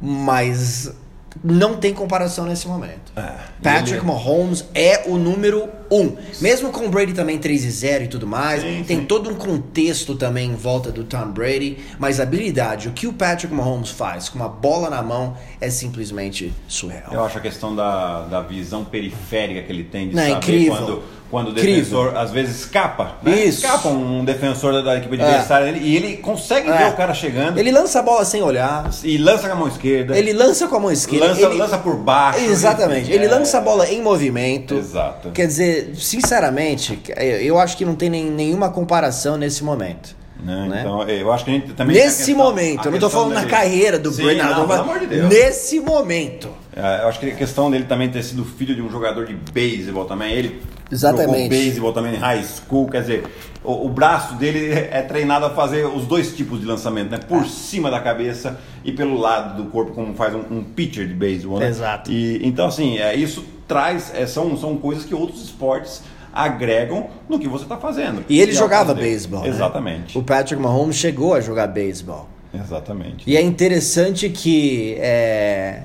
[0.00, 0.92] Mas
[1.42, 3.12] não tem comparação nesse momento.
[3.16, 4.06] É, Patrick ele...
[4.06, 6.16] Mahomes é o número um.
[6.40, 9.04] Mesmo com o Brady também 3 e 0 e tudo mais, sim, tem sim.
[9.04, 13.12] todo um contexto também em volta do Tom Brady, mas a habilidade, o que o
[13.12, 17.12] Patrick Mahomes faz com uma bola na mão é simplesmente surreal.
[17.12, 20.76] Eu acho a questão da, da visão periférica que ele tem de não, saber incrível.
[20.76, 22.20] quando quando o defensor Incrível.
[22.20, 23.12] às vezes escapa.
[23.22, 23.46] Né?
[23.46, 23.64] Isso.
[23.64, 25.78] Escapa um defensor da, equipe adversária é.
[25.78, 26.76] e ele consegue é.
[26.76, 27.56] ver o cara chegando.
[27.56, 28.90] Ele lança a bola sem olhar.
[29.02, 30.14] E lança com a mão esquerda.
[30.14, 31.28] Ele lança com a mão esquerda.
[31.28, 31.54] Lança, ele...
[31.54, 32.38] lança por baixo.
[32.44, 33.10] Exatamente.
[33.10, 34.74] Ele, ele lança a bola em movimento.
[34.74, 35.30] Exato.
[35.30, 37.00] Quer dizer, sinceramente,
[37.40, 40.14] eu acho que não tem nem, nenhuma comparação nesse momento.
[40.44, 40.68] Né?
[40.68, 40.80] Né?
[40.80, 41.96] Então, eu acho que a gente também.
[41.96, 43.46] Nesse questão, momento, eu não estou falando dele.
[43.46, 44.60] na carreira do Sim, Bernardo.
[44.60, 45.28] Não, pelo amor de Deus.
[45.30, 46.50] Nesse momento.
[46.74, 49.34] É, eu acho que a questão dele também ter sido filho de um jogador de
[49.34, 50.32] beisebol também.
[50.32, 50.60] Ele
[50.92, 51.32] Exatamente.
[51.32, 53.24] jogou beisebol também high school, quer dizer,
[53.64, 57.18] o, o, braço dele é treinado a fazer os dois tipos de lançamento, né?
[57.18, 57.48] Por é.
[57.48, 61.58] cima da cabeça e pelo lado do corpo, como faz um, um pitcher de beisebol,
[61.58, 61.68] né?
[61.68, 62.12] Exato.
[62.12, 66.02] E, então, assim, é, isso traz, é, são, são coisas que outros esportes
[66.32, 68.24] agregam no que você está fazendo.
[68.28, 69.42] E ele jogava beisebol.
[69.42, 69.48] Né?
[69.48, 70.18] Exatamente.
[70.18, 72.28] O Patrick Mahomes chegou a jogar beisebol.
[72.52, 73.28] Exatamente.
[73.28, 74.96] E é interessante que.
[74.98, 75.82] É...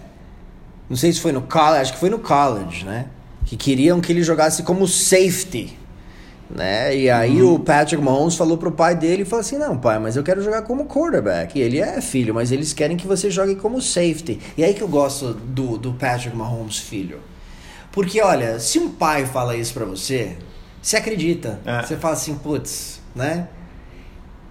[0.90, 3.08] Não sei se foi no college, acho que foi no college, né?
[3.48, 5.76] Que queriam que ele jogasse como safety.
[6.50, 6.96] Né?
[6.96, 7.56] E aí uhum.
[7.56, 10.42] o Patrick Mahomes falou pro pai dele e falou assim: "Não, pai, mas eu quero
[10.42, 11.58] jogar como quarterback".
[11.58, 14.40] E ele é filho, mas eles querem que você jogue como safety.
[14.56, 17.20] E aí que eu gosto do, do Patrick Mahomes filho.
[17.92, 20.38] Porque, olha, se um pai fala isso para você,
[20.82, 21.60] você acredita.
[21.66, 21.82] É.
[21.82, 23.48] Você fala assim, putz, né?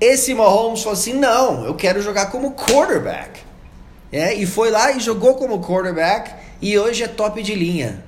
[0.00, 3.40] Esse Mahomes falou assim: não, eu quero jogar como quarterback.
[4.10, 8.04] É, e foi lá e jogou como quarterback e hoje é top de linha.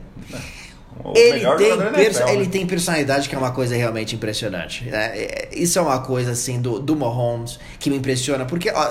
[1.15, 2.49] Ele tem, perso ele né?
[2.51, 4.85] tem personalidade que é uma coisa realmente impressionante.
[4.85, 5.19] Né?
[5.19, 8.91] É, isso é uma coisa assim do, do Mahomes que me impressiona, porque ó,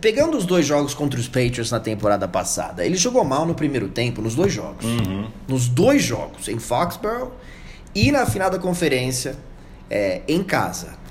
[0.00, 3.88] pegando os dois jogos contra os Patriots na temporada passada, ele jogou mal no primeiro
[3.88, 4.84] tempo, nos dois jogos.
[4.84, 5.28] Uhum.
[5.48, 7.32] Nos dois jogos, em Foxborough
[7.94, 9.36] e na final da conferência
[9.90, 11.05] é, em casa.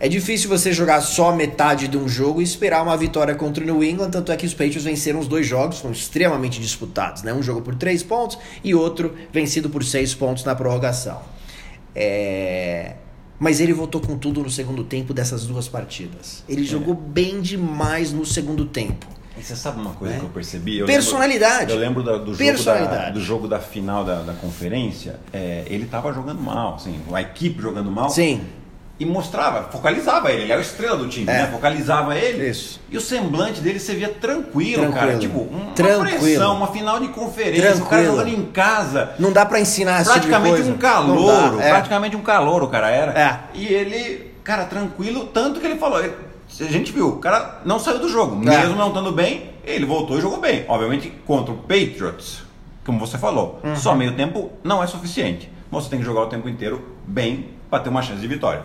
[0.00, 3.66] É difícil você jogar só metade de um jogo e esperar uma vitória contra o
[3.66, 7.32] New England, tanto é que os Patriots venceram os dois jogos, foram extremamente disputados, né?
[7.32, 11.20] Um jogo por três pontos e outro vencido por seis pontos na prorrogação.
[11.96, 12.94] É...
[13.40, 16.44] Mas ele voltou com tudo no segundo tempo dessas duas partidas.
[16.48, 16.64] Ele é.
[16.64, 19.06] jogou bem demais no segundo tempo.
[19.36, 20.18] E você sabe uma coisa é.
[20.18, 20.78] que eu percebi?
[20.78, 21.72] Eu Personalidade.
[21.72, 25.18] Lembro, eu lembro da, do, jogo da, do jogo da final da, da conferência.
[25.32, 28.10] É, ele estava jogando mal, assim, a equipe jogando mal.
[28.10, 28.40] Sim
[29.00, 31.42] e mostrava, focalizava ele, ele era a estrela do time, é.
[31.42, 31.46] né?
[31.46, 32.48] Focalizava ele.
[32.48, 32.80] Isso.
[32.90, 34.92] E o semblante dele você via tranquilo, tranquilo.
[34.92, 35.18] cara.
[35.18, 36.20] Tipo, uma tranquilo.
[36.20, 37.86] pressão, uma final de conferência, tranquilo.
[37.86, 39.10] o cara jogando em casa.
[39.18, 41.70] Não dá para ensinar esse Praticamente tipo um calouro, é.
[41.70, 43.12] praticamente um calouro o cara era.
[43.18, 43.38] É.
[43.54, 46.14] E ele, cara, tranquilo, tanto que ele falou, ele,
[46.60, 48.58] a gente viu, o cara não saiu do jogo, é.
[48.58, 50.64] mesmo não estando bem, ele voltou e jogou bem.
[50.66, 52.42] Obviamente contra o Patriots,
[52.84, 53.76] como você falou, uhum.
[53.76, 55.48] só meio tempo não é suficiente.
[55.70, 58.62] Você tem que jogar o tempo inteiro bem para ter uma chance de vitória.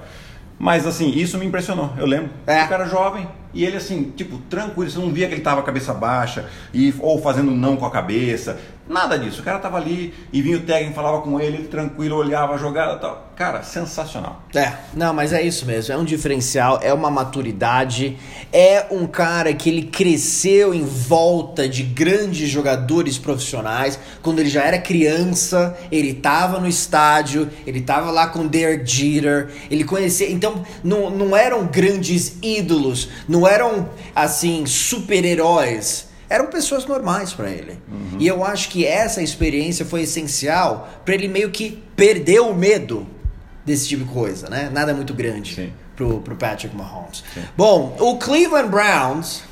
[0.57, 1.93] Mas assim, isso me impressionou.
[1.97, 2.31] Eu lembro.
[2.47, 2.63] É.
[2.63, 5.93] O cara jovem, E ele assim, tipo, tranquilo, você não via que ele tava cabeça
[5.93, 8.59] baixa e, ou fazendo não com a cabeça.
[8.87, 9.39] Nada disso.
[9.41, 12.57] O cara tava ali e vinha o técnico, falava com ele, ele tranquilo, olhava a
[12.57, 13.31] jogada tal.
[13.35, 14.43] Cara, sensacional.
[14.53, 15.93] É, não, mas é isso mesmo.
[15.93, 18.17] É um diferencial, é uma maturidade,
[18.51, 23.97] é um cara que ele cresceu em volta de grandes jogadores profissionais.
[24.21, 29.49] Quando ele já era criança, ele tava no estádio, ele tava lá com Derek Jeter,
[29.71, 30.29] ele conhecia.
[30.29, 37.79] Então, não, não eram grandes ídolos, não eram assim super-heróis eram pessoas normais para ele.
[37.87, 38.17] Uhum.
[38.17, 43.05] E eu acho que essa experiência foi essencial para ele meio que perder o medo
[43.63, 44.67] desse tipo de coisa, né?
[44.73, 45.73] Nada muito grande Sim.
[45.95, 47.23] pro, pro Patrick Mahomes.
[47.35, 47.43] Sim.
[47.55, 49.43] Bom, o Cleveland Browns.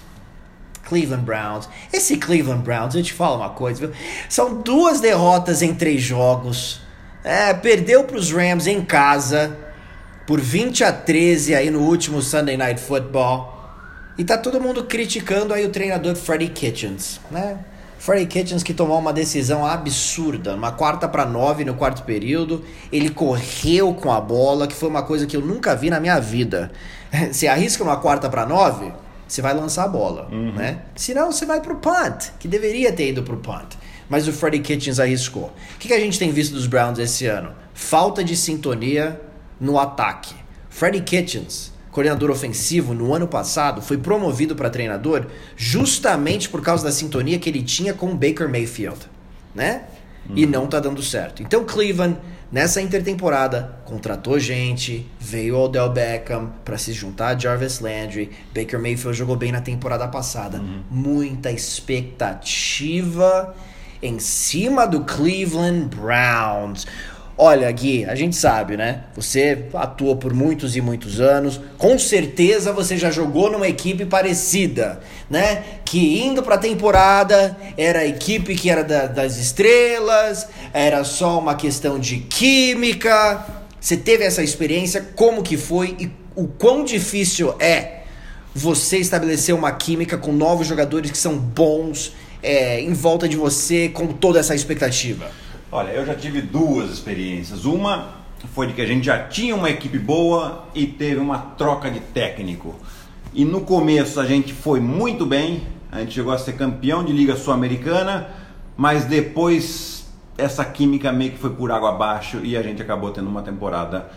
[0.83, 1.69] Cleveland Browns.
[1.93, 3.95] Esse Cleveland Browns, eu te falo uma coisa, viu?
[4.27, 6.81] São duas derrotas em três jogos.
[7.23, 9.55] É, perdeu pros Rams em casa
[10.25, 13.60] por 20 a 13 aí no último Sunday Night Football.
[14.17, 17.59] E tá todo mundo criticando aí o treinador Freddie Kitchens, né?
[17.97, 23.11] Freddie Kitchens que tomou uma decisão absurda, uma quarta para nove no quarto período, ele
[23.11, 26.71] correu com a bola, que foi uma coisa que eu nunca vi na minha vida.
[27.31, 28.91] Você arrisca uma quarta para nove,
[29.27, 30.51] você vai lançar a bola, uhum.
[30.53, 30.81] né?
[30.93, 33.77] Senão você vai pro punt, que deveria ter ido pro punt.
[34.09, 35.53] Mas o Freddie Kitchens arriscou.
[35.75, 37.53] O que, que a gente tem visto dos Browns esse ano?
[37.73, 39.21] Falta de sintonia
[39.57, 40.35] no ataque.
[40.69, 46.91] Freddie Kitchens coordenador ofensivo no ano passado, foi promovido para treinador justamente por causa da
[46.91, 48.99] sintonia que ele tinha com o Baker Mayfield,
[49.53, 49.83] né?
[50.29, 50.37] Uhum.
[50.37, 51.43] E não tá dando certo.
[51.43, 52.17] Então Cleveland
[52.51, 58.79] nessa intertemporada contratou gente, veio o Odell Beckham para se juntar a Jarvis Landry, Baker
[58.79, 60.59] Mayfield jogou bem na temporada passada.
[60.59, 60.83] Uhum.
[60.89, 63.55] Muita expectativa
[64.01, 66.87] em cima do Cleveland Browns.
[67.43, 69.05] Olha, Gui, a gente sabe, né?
[69.15, 71.59] Você atua por muitos e muitos anos.
[71.75, 75.63] Com certeza você já jogou numa equipe parecida, né?
[75.83, 81.55] Que indo pra temporada era a equipe que era da, das estrelas, era só uma
[81.55, 83.43] questão de química.
[83.79, 85.01] Você teve essa experiência?
[85.15, 88.01] Como que foi e o quão difícil é
[88.53, 93.89] você estabelecer uma química com novos jogadores que são bons é, em volta de você
[93.89, 95.31] com toda essa expectativa?
[95.71, 97.63] Olha, eu já tive duas experiências.
[97.63, 98.09] Uma
[98.53, 101.99] foi de que a gente já tinha uma equipe boa e teve uma troca de
[101.99, 102.75] técnico.
[103.33, 107.13] E no começo a gente foi muito bem, a gente chegou a ser campeão de
[107.13, 108.27] Liga Sul-Americana,
[108.75, 113.29] mas depois essa química meio que foi por água abaixo e a gente acabou tendo
[113.29, 114.09] uma temporada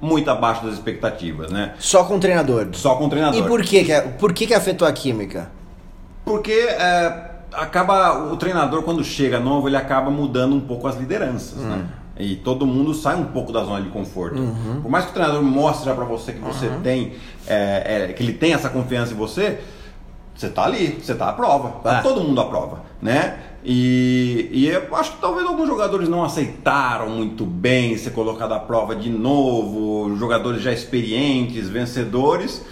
[0.00, 1.74] muito abaixo das expectativas, né?
[1.78, 2.68] Só com o treinador?
[2.72, 3.38] Só com o treinador.
[3.38, 3.84] E por que,
[4.18, 5.50] por que, que afetou a química?
[6.24, 11.58] Porque é, acaba o treinador quando chega novo ele acaba mudando um pouco as lideranças,
[11.58, 11.74] né?
[11.74, 11.78] hum.
[11.78, 11.88] né?
[12.20, 14.38] E todo mundo sai um pouco da zona de conforto.
[14.38, 14.80] Uhum.
[14.82, 16.80] Por mais que o treinador mostre para você que você uhum.
[16.82, 17.14] tem,
[17.46, 19.58] é, é, que ele tem essa confiança em você,
[20.34, 21.80] você tá ali, você tá à prova.
[21.82, 22.02] Tá é.
[22.02, 23.38] todo mundo à prova, né?
[23.64, 28.58] E, e eu acho que talvez alguns jogadores não aceitaram muito bem ser colocado à
[28.58, 32.64] prova de novo, jogadores já experientes, vencedores.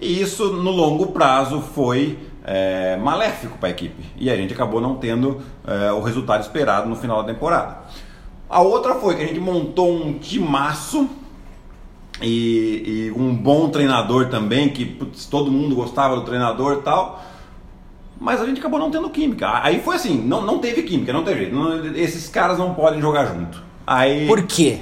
[0.00, 4.04] E isso no longo prazo foi é, maléfico para a equipe.
[4.16, 7.78] E a gente acabou não tendo é, o resultado esperado no final da temporada.
[8.48, 11.08] A outra foi que a gente montou um timaço
[12.20, 17.24] e, e um bom treinador também, que putz, todo mundo gostava do treinador e tal.
[18.20, 19.62] Mas a gente acabou não tendo química.
[19.62, 21.54] Aí foi assim, não, não teve química, não teve jeito.
[21.54, 23.62] Não, esses caras não podem jogar junto.
[23.86, 24.26] Aí...
[24.26, 24.80] Por quê?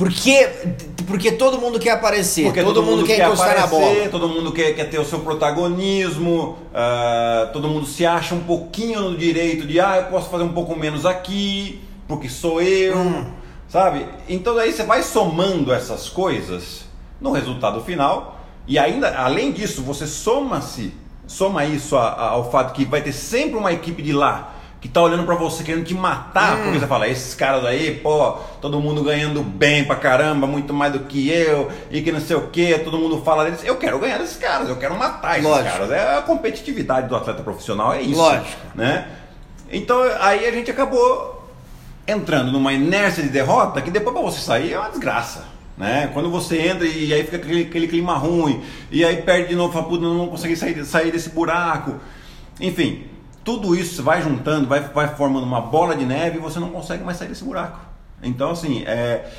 [0.00, 0.48] Porque,
[1.06, 3.94] porque todo mundo quer aparecer, porque todo, todo mundo, mundo, quer, quer encostar aparecer, na
[3.94, 4.08] bola.
[4.08, 9.10] Todo mundo quer, quer ter o seu protagonismo, uh, todo mundo se acha um pouquinho
[9.10, 13.26] no direito de, ah, eu posso fazer um pouco menos aqui, porque sou eu, hum.
[13.68, 14.06] sabe?
[14.26, 16.86] Então aí você vai somando essas coisas
[17.20, 20.94] no resultado final, e ainda, além disso, você soma-se,
[21.26, 25.24] soma isso ao fato que vai ter sempre uma equipe de lá que tá olhando
[25.24, 26.62] para você querendo te matar, hum.
[26.62, 30.92] porque você fala, esses caras aí, pô, todo mundo ganhando bem pra caramba, muito mais
[30.92, 33.60] do que eu, e que não sei o que, todo mundo fala deles.
[33.62, 35.70] Eu quero ganhar desses caras, eu quero matar esses Lógico.
[35.70, 35.90] caras.
[35.90, 38.18] É a competitividade do atleta profissional, é isso.
[38.18, 38.60] Lógico.
[38.74, 39.06] Né?
[39.70, 41.46] Então aí a gente acabou
[42.08, 45.44] entrando numa inércia de derrota que depois pra você sair é uma desgraça.
[45.76, 46.10] Né?
[46.12, 49.72] Quando você entra e aí fica aquele, aquele clima ruim, e aí perde de novo,
[49.72, 51.96] fala, puta, não consegue sair, sair desse buraco.
[52.60, 53.09] Enfim,
[53.44, 57.02] tudo isso vai juntando, vai, vai formando uma bola de neve e você não consegue
[57.02, 57.78] mais sair desse buraco.
[58.22, 59.30] Então, assim, é,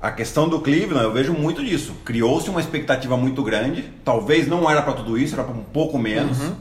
[0.00, 1.94] a questão do Cleveland, eu vejo muito disso.
[2.04, 5.98] Criou-se uma expectativa muito grande, talvez não era para tudo isso, era para um pouco
[5.98, 6.40] menos.
[6.40, 6.54] Uhum.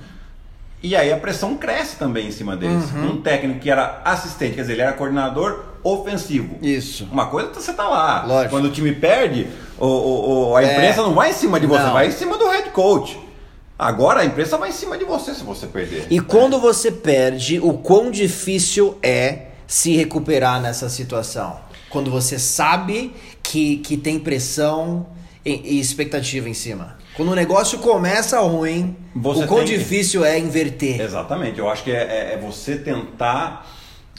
[0.84, 2.91] E aí a pressão cresce também em cima deles.
[2.91, 3.12] Uhum.
[3.12, 6.58] Um técnico que era assistente, quer dizer, ele era coordenador ofensivo.
[6.62, 7.08] Isso.
[7.12, 8.26] Uma coisa é você tá lá.
[8.26, 8.50] Lógico.
[8.50, 11.04] Quando o time perde, o, o, o a imprensa é.
[11.04, 11.94] não vai em cima de você, não.
[11.94, 13.20] vai em cima do head coach.
[13.82, 16.06] Agora a imprensa vai em cima de você se você perder.
[16.12, 21.58] E quando você perde, o quão difícil é se recuperar nessa situação?
[21.89, 25.08] Quando você sabe que, que tem pressão
[25.44, 26.96] e, e expectativa em cima.
[27.15, 31.02] Quando o negócio começa ruim, Você o quão tem difícil é inverter.
[31.02, 33.67] Exatamente, eu acho que é, é- é você tentar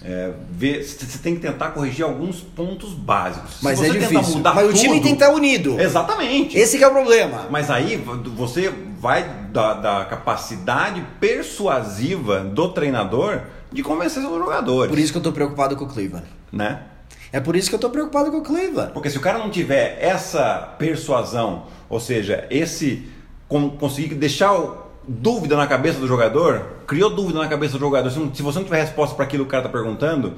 [0.05, 0.83] é, ver.
[0.83, 3.59] Você tem que tentar corrigir alguns pontos básicos.
[3.63, 4.37] Mas é difícil.
[4.37, 5.81] mudar Mas o time tudo- tem que estar unido.
[5.81, 6.59] Exatamente.
[6.59, 7.47] Esse que é o problema.
[7.49, 7.97] Mas aí
[8.37, 13.41] você vai da, da capacidade persuasiva do treinador
[13.73, 14.89] de convencer seus jogadores.
[14.89, 16.27] Por isso que eu tô preocupado com o Cleveland.
[16.53, 16.83] Né?
[17.33, 18.93] É por isso que eu tô preocupado com o Cleveland.
[18.93, 23.09] Porque se o cara não tiver essa persuasão, ou seja, esse
[23.49, 24.55] con- conseguir deixar
[25.09, 28.09] dúvida na cabeça do jogador, criou dúvida na cabeça do jogador.
[28.09, 30.35] Se você não tiver resposta para aquilo que o cara tá perguntando,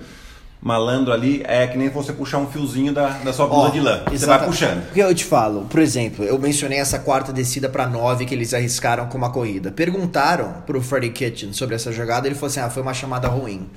[0.65, 3.81] malandro ali é que nem você puxar um fiozinho da, da sua blusa Ó, de
[3.81, 4.03] lã.
[4.11, 4.83] Você vai puxando.
[4.87, 8.55] Porque eu te falo, por exemplo, eu mencionei essa quarta descida para nove que eles
[8.55, 9.71] arriscaram com uma corrida.
[9.71, 13.69] Perguntaram pro Freddie Kitchen sobre essa jogada, ele falou assim: ah, foi uma chamada ruim.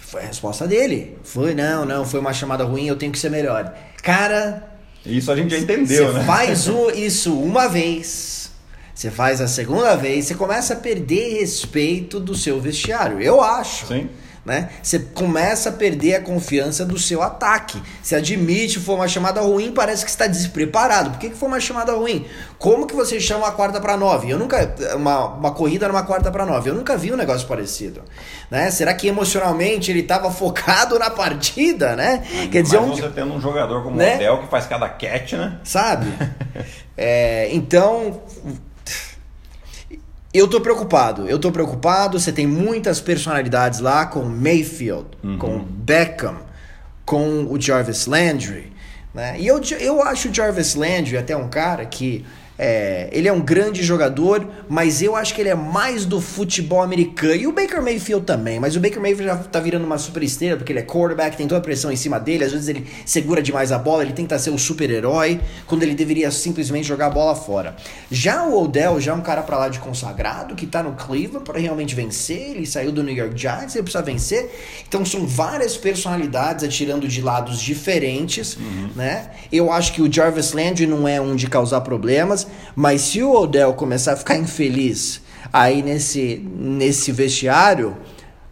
[0.00, 1.16] Foi a resposta dele.
[1.22, 3.72] Foi, não, não, foi uma chamada ruim, eu tenho que ser melhor.
[4.02, 4.62] Cara,
[5.06, 6.24] Isso a gente já entendeu, você né?
[6.24, 8.50] faz o- isso uma vez,
[8.94, 13.20] você faz a segunda vez, você começa a perder respeito do seu vestiário.
[13.22, 13.86] Eu acho.
[13.86, 14.08] Sim.
[14.44, 14.70] Né?
[14.82, 17.80] Você começa a perder a confiança do seu ataque.
[18.02, 21.10] Você admite foi uma chamada ruim, parece que está despreparado.
[21.10, 22.26] Por que, que foi uma chamada ruim?
[22.58, 24.30] Como que você chama a quarta para nove?
[24.30, 26.70] Eu nunca uma, uma corrida numa quarta para nove.
[26.70, 28.02] Eu nunca vi um negócio parecido,
[28.50, 28.68] né?
[28.72, 32.24] Será que emocionalmente ele estava focado na partida, né?
[32.50, 34.14] Quer dizer, Mas você tendo um jogador como Né?
[34.14, 35.58] o Odell que faz cada catch, né?
[35.62, 36.06] sabe?
[36.94, 38.20] É, então,
[40.32, 41.28] eu tô preocupado.
[41.28, 42.18] Eu tô preocupado.
[42.18, 45.06] Você tem muitas personalidades lá com Mayfield,
[45.38, 46.38] com Beckham,
[47.04, 48.72] com o Jarvis Landry.
[49.12, 49.38] Né?
[49.38, 52.24] E eu, eu acho o Jarvis Landry até um cara que
[52.64, 56.80] é, ele é um grande jogador, mas eu acho que ele é mais do futebol
[56.80, 57.34] americano.
[57.34, 60.56] E o Baker Mayfield também, mas o Baker Mayfield já tá virando uma super estrela,
[60.56, 63.42] porque ele é quarterback, tem toda a pressão em cima dele, às vezes ele segura
[63.42, 67.34] demais a bola, ele tenta ser o super-herói, quando ele deveria simplesmente jogar a bola
[67.34, 67.74] fora.
[68.08, 71.44] Já o Odell, já é um cara pra lá de consagrado, que tá no Cleveland
[71.44, 74.48] para realmente vencer, ele saiu do New York Giants, ele precisa vencer.
[74.86, 78.56] Então são várias personalidades atirando de lados diferentes,
[78.94, 79.32] né?
[79.50, 83.32] Eu acho que o Jarvis Landry não é um de causar problemas, mas se o
[83.32, 85.20] Odell começar a ficar infeliz
[85.52, 87.96] aí nesse, nesse vestiário,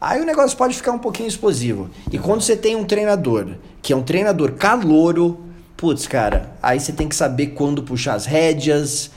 [0.00, 1.90] aí o negócio pode ficar um pouquinho explosivo.
[2.10, 5.40] E quando você tem um treinador que é um treinador calouro,
[5.76, 9.10] putz, cara, aí você tem que saber quando puxar as rédeas,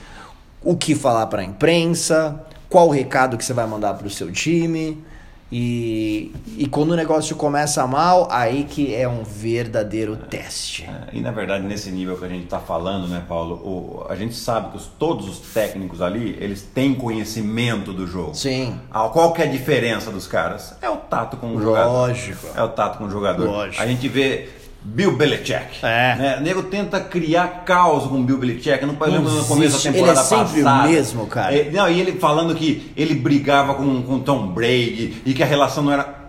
[0.62, 4.10] o que falar para a imprensa, qual o recado que você vai mandar para o
[4.10, 5.04] seu time.
[5.52, 10.82] E, e quando o negócio começa mal, aí que é um verdadeiro teste.
[10.84, 14.16] É, E na verdade, nesse nível que a gente está falando, né, Paulo, o- a
[14.16, 18.34] gente sabe que os- todos os técnicos ali, eles têm conhecimento do jogo.
[18.34, 18.78] Sim.
[18.90, 20.74] Ah, Qual que é a diferença dos caras?
[20.82, 21.92] É o tato com o jogador.
[21.92, 22.46] Lógico.
[22.56, 23.46] É o tato com o jogador.
[23.46, 23.80] Lógico.
[23.82, 24.48] A gente vê
[24.84, 25.78] Bill Belichick.
[25.82, 26.14] É.
[26.16, 26.36] Né?
[26.38, 28.84] O nego tenta criar caos com o Bill Belichick.
[28.84, 29.88] Não pode Não no começo da existe.
[29.88, 30.88] Ele temporada é sempre o passada.
[30.88, 31.56] mesmo, cara.
[31.56, 35.46] É, não, e ele falando que ele brigava com, com Tom Brady e que a
[35.46, 36.22] relação não era.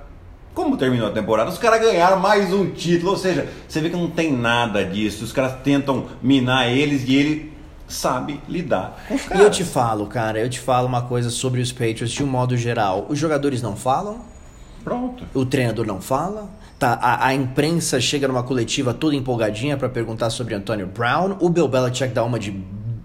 [0.53, 1.49] Como terminou a temporada?
[1.49, 5.25] Os caras ganharam mais um título, ou seja, você vê que não tem nada disso.
[5.25, 7.53] Os caras tentam minar eles e ele
[7.89, 11.59] sabe lidar com os E eu te falo, cara, eu te falo uma coisa sobre
[11.59, 13.05] os Patriots de um modo geral.
[13.09, 14.21] Os jogadores não falam,
[14.81, 15.25] Pronto.
[15.33, 16.49] o treinador não fala.
[16.77, 21.37] Tá, a, a imprensa chega numa coletiva toda empolgadinha pra perguntar sobre Antonio Brown.
[21.39, 22.53] O Bill Belichick dá uma de,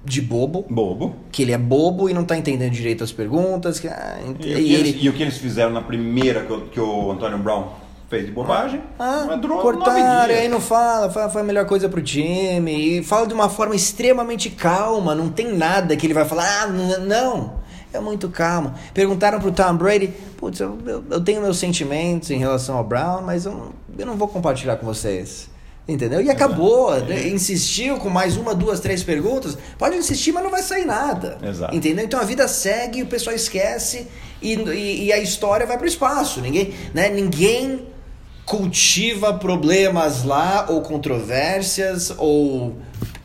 [0.04, 1.14] de bobo, Bobo.
[1.30, 3.78] que ele é bobo e não tá entendendo direito as perguntas.
[3.78, 6.44] Que, ah, E, e o que ele, eles, e o que eles fizeram na primeira
[6.44, 7.68] que o, que o Antônio Brown
[8.09, 8.83] fez de bobagem?
[8.98, 12.98] Ah, durou cortaram, nove e aí não fala, fala, foi a melhor coisa pro time.
[12.98, 16.66] E fala de uma forma extremamente calma, não tem nada que ele vai falar, ah,
[16.98, 17.60] não.
[17.92, 18.72] É muito calmo.
[18.94, 23.22] Perguntaram pro Tom Brady, putz, eu, eu, eu tenho meus sentimentos em relação ao Brown,
[23.22, 25.48] mas eu, não- eu não vou compartilhar com vocês.
[25.88, 26.20] Entendeu?
[26.22, 26.94] E acabou.
[26.94, 27.26] É.
[27.29, 29.59] Insistiu com mais uma, duas, três perguntas.
[29.76, 31.38] Pode insistir, mas não vai sair nada.
[31.42, 31.74] Exato.
[31.74, 32.05] Entendeu?
[32.05, 34.07] Então a vida segue, o pessoal esquece
[34.40, 36.40] e, e, e a história vai pro espaço.
[36.40, 37.09] Ninguém, né?
[37.09, 37.87] Ninguém
[38.44, 42.76] cultiva problemas lá ou controvérsias ou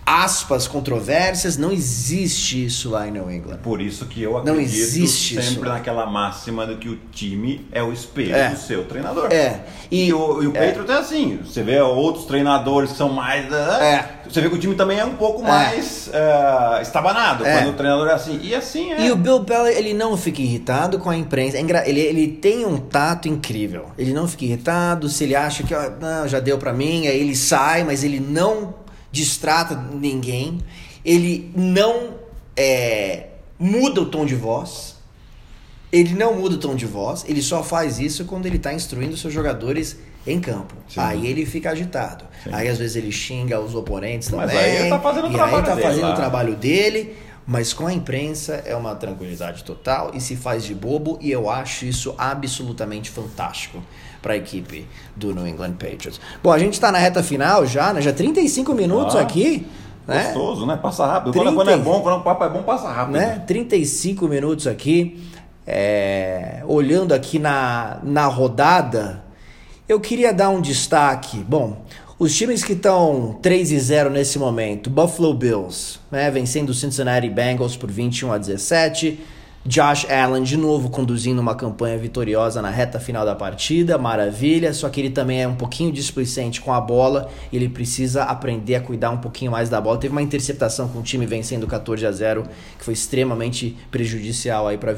[0.06, 1.58] aspas controvérsias.
[1.58, 3.58] Não existe isso lá em New England.
[3.64, 5.60] Por isso que eu Não acredito existe sempre isso.
[5.66, 8.50] naquela máxima de que o time é o espelho É.
[8.50, 9.32] do seu treinador.
[9.32, 9.62] É.
[9.90, 10.68] E, o, e o É.
[10.68, 11.40] Patriots é assim.
[11.44, 13.52] Você vê outros treinadores que são mais.
[13.52, 14.22] É.
[14.30, 15.48] Você vê que o time também é um pouco É.
[15.48, 17.58] mais eh, estabanado É.
[17.58, 18.40] quando o treinador é assim.
[18.44, 19.02] E assim é.
[19.08, 21.58] E o Bill Belichick, ele não fica irritado com a imprensa.
[21.58, 23.86] É Ele, ele tem um tato incrível.
[23.98, 25.10] Ele não fica irritado.
[25.10, 28.20] Se ele acha que ó, não, já deu pra mim, aí ele sai, mas ele
[28.20, 28.74] não
[29.16, 30.60] distrata ninguém.
[31.04, 32.16] Ele não
[32.56, 34.96] é, muda o tom de voz.
[35.92, 39.16] Ele não muda o tom de voz, ele só faz isso quando ele está instruindo
[39.16, 39.98] seus jogadores
[40.28, 40.76] em campo.
[40.90, 41.00] Sim.
[41.00, 42.26] Aí ele fica agitado.
[42.44, 42.50] Sim.
[42.52, 44.66] Aí às vezes ele xinga os oponentes Mas também.
[44.66, 47.16] aí ele tá fazendo o trabalho aí tá dele fazendo o trabalho dele.
[47.48, 51.48] Mas com a imprensa é uma tranquilidade total e se faz de bobo e eu
[51.50, 53.82] acho isso absolutamente fantástico
[54.26, 56.20] para a equipe do New England Patriots.
[56.42, 58.02] Bom, a gente está na reta final já, né?
[58.02, 59.68] Já 35 minutos Ah, aqui,
[60.08, 60.24] né?
[60.34, 60.76] Gostoso, né?
[60.82, 61.32] Passa rápido.
[61.32, 63.14] Quando, 30 quando é bom, quando o papo é bom, passa rápido.
[63.14, 63.44] né?
[63.46, 65.24] 35 minutos aqui.
[65.68, 69.24] É, olhando aqui na, na rodada,
[69.88, 71.38] eu queria dar um destaque.
[71.38, 71.84] Bom,
[72.18, 77.30] os times que estão 3 e 0 nesse momento, Buffalo Bills, né, vencendo o Cincinnati
[77.30, 79.20] Bengals por 21 a 17.
[79.68, 84.72] Josh Allen de novo conduzindo uma campanha vitoriosa na reta final da partida, maravilha.
[84.74, 88.76] Só que ele também é um pouquinho displicente com a bola, e ele precisa aprender
[88.76, 89.98] a cuidar um pouquinho mais da bola.
[89.98, 92.44] Teve uma interceptação com o time vencendo 14 a 0,
[92.78, 94.94] que foi extremamente prejudicial aí para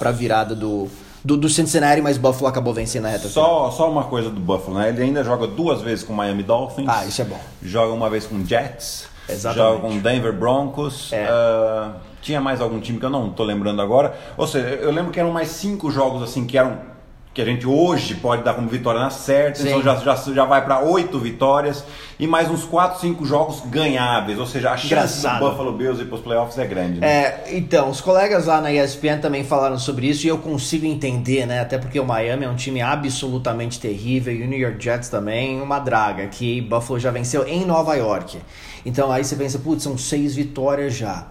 [0.00, 0.88] a virada do,
[1.22, 3.70] do, do Cincinnati, mas Buffalo acabou vencendo na reta final.
[3.70, 4.88] Só, só uma coisa do Buffalo, né?
[4.88, 6.88] Ele ainda joga duas vezes com o Miami Dolphins.
[6.88, 7.40] Ah, isso é bom.
[7.62, 9.09] Joga uma vez com o Jets.
[9.32, 9.72] Exatamente.
[9.72, 11.12] Joga com o Denver Broncos.
[11.12, 11.26] É.
[11.28, 14.14] ah, tinha mais algum time que eu não tô lembrando agora.
[14.36, 16.89] Ou seja, eu lembro que eram mais cinco jogos assim que eram
[17.32, 20.64] que a gente hoje pode dar como vitória na certa, então já, já, já vai
[20.64, 21.84] para oito vitórias
[22.18, 25.38] e mais uns quatro, cinco jogos ganháveis, ou seja, a chance Engraçado.
[25.38, 26.98] do Buffalo Bills ir para os playoffs é grande.
[26.98, 27.06] Né?
[27.06, 31.46] É, então, os colegas lá na ESPN também falaram sobre isso e eu consigo entender,
[31.46, 31.60] né?
[31.60, 35.62] Até porque o Miami é um time absolutamente terrível e o New York Jets também,
[35.62, 38.38] uma draga, que Buffalo já venceu em Nova York.
[38.84, 41.28] Então aí você pensa, putz, são seis vitórias já.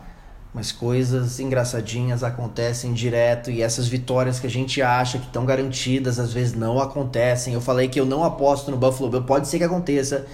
[0.54, 6.20] Mas coisas engraçadinhas acontecem direto e essas vitórias que a gente acha que estão garantidas
[6.20, 7.54] às vezes não acontecem.
[7.54, 10.26] Eu falei que eu não aposto no Buffalo Bills, pode ser que aconteça,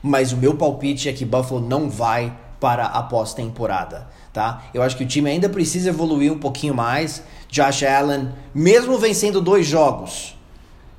[0.00, 4.62] mas o meu palpite é que Buffalo não vai para a pós-temporada, tá?
[4.72, 7.22] Eu acho que o time ainda precisa evoluir um pouquinho mais.
[7.50, 10.36] Josh Allen, mesmo vencendo dois jogos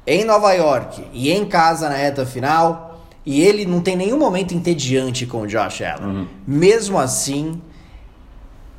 [0.06, 4.54] em Nova York e em casa na reta final, e ele não tem nenhum momento
[4.54, 6.28] entediante com o Josh Allen.
[6.46, 7.60] Mesmo assim,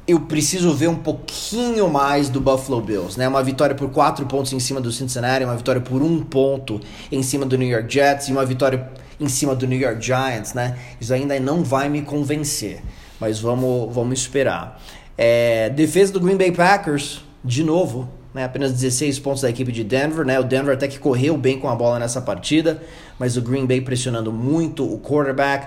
[0.07, 3.27] eu preciso ver um pouquinho mais do Buffalo Bills, né?
[3.27, 6.81] Uma vitória por quatro pontos em cima do Cincinnati, uma vitória por um ponto
[7.11, 8.89] em cima do New York Jets e uma vitória
[9.19, 10.79] em cima do New York Giants, né?
[11.01, 12.83] Isso ainda não vai me convencer,
[13.19, 14.81] mas vamos, vamos esperar.
[15.19, 18.45] É, defesa do Green Bay Packers, de novo, né?
[18.45, 20.39] Apenas 16 pontos da equipe de Denver, né?
[20.39, 22.81] O Denver até que correu bem com a bola nessa partida,
[23.19, 25.67] mas o Green Bay pressionando muito o quarterback.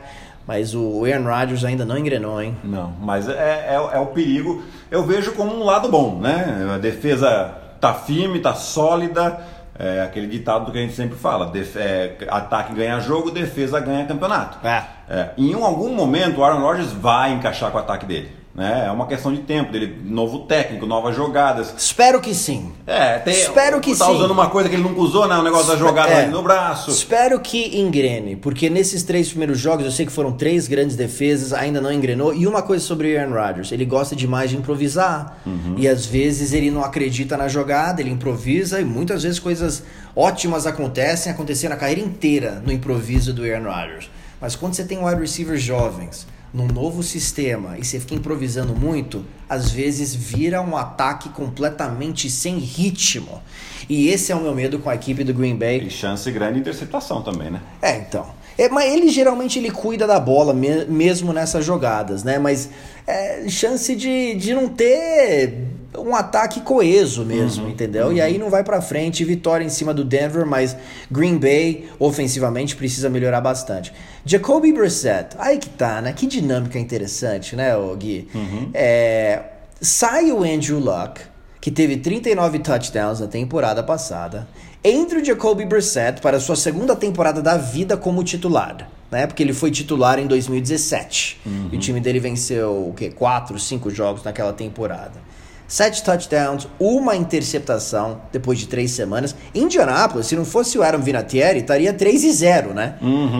[0.49, 2.57] Mas o Aaron Rodgers ainda não engrenou, hein?
[2.63, 3.33] Não, mas é,
[3.69, 4.63] é, é o perigo.
[4.89, 6.71] Eu vejo como um lado bom, né?
[6.73, 9.41] A defesa tá firme, tá sólida.
[9.77, 14.07] É aquele ditado que a gente sempre fala: def- é, ataque ganha jogo, defesa ganha
[14.07, 14.57] campeonato.
[14.67, 14.83] É.
[15.07, 18.31] É, em um- algum momento o Aaron Rodgers vai encaixar com o ataque dele.
[18.59, 18.87] Né?
[18.87, 21.73] É uma questão de tempo dele, novo técnico, novas jogadas.
[21.77, 22.73] Espero que sim.
[22.85, 24.11] É, tem, Espero que tá sim.
[24.11, 25.37] usando uma coisa que ele nunca usou, né?
[25.37, 26.23] O negócio da jogada É.
[26.23, 26.91] ali no braço.
[26.91, 31.53] Espero que engrene, porque nesses três primeiros jogos eu sei que foram três grandes defesas,
[31.53, 32.33] ainda não engrenou.
[32.33, 35.37] E uma coisa sobre o Aaron Rodgers, ele gosta demais de improvisar.
[35.77, 39.83] E às vezes ele não acredita na jogada, ele improvisa e muitas vezes coisas
[40.13, 44.09] ótimas acontecem, aconteceram a carreira inteira no improviso do Aaron Rodgers.
[44.41, 49.23] Mas quando você tem wide receivers jovens, num novo sistema e você fica improvisando muito,
[49.47, 53.41] às vezes vira um ataque completamente sem ritmo.
[53.87, 55.79] E esse é o meu medo com a equipe do Green Bay.
[55.85, 57.61] E chance grande de interceptação também, né?
[57.81, 58.25] É, então.
[58.57, 62.37] É, mas ele geralmente ele cuida da bola me- mesmo nessas jogadas, né?
[62.37, 62.69] Mas
[63.07, 65.65] é chance de, de não ter
[65.97, 68.13] um ataque coeso mesmo, entendeu?
[68.13, 70.75] E aí não vai pra frente, vitória em cima do Denver, mas
[71.09, 73.91] Green Bay ofensivamente precisa melhorar bastante.
[74.25, 76.13] Jacoby Brissett, aí que tá, né?
[76.13, 78.27] Que dinâmica interessante, né, Gui?
[78.73, 79.43] É,
[79.81, 81.21] sai o Andrew Luck,
[81.59, 84.47] que teve 39 touchdowns na temporada passada,
[84.83, 89.27] entre o Jacoby Brissett para sua segunda temporada da vida como titular, né?
[89.27, 91.41] Porque ele foi titular em 2017.
[91.71, 93.09] E o time dele venceu o quê?
[93.09, 95.28] 4, 5 jogos naquela temporada.
[95.69, 99.35] Sete touchdowns, uma interceptação depois de três semanas.
[99.53, 102.95] Indianápolis, se não fosse o Aaron Vinatieri, estaria 3 e 0, né?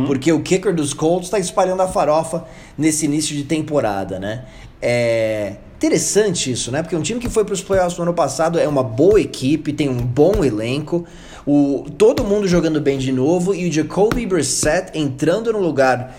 [0.05, 2.45] Porque o kicker dos Colts está espalhando a farofa
[2.77, 4.45] nesse início de temporada, né?
[4.79, 6.83] É interessante isso, né?
[6.83, 9.73] Porque um time que foi para os playoffs no ano passado é uma boa equipe,
[9.73, 11.05] tem um bom elenco,
[11.47, 16.15] o, todo mundo jogando bem de novo e o Jacoby Brissett entrando no lugar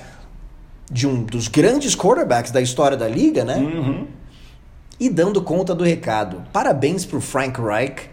[0.90, 3.58] de um dos grandes quarterbacks da história da liga, né?
[3.58, 4.06] Uhum.
[5.01, 6.42] E dando conta do recado.
[6.53, 8.11] Parabéns pro Frank Reich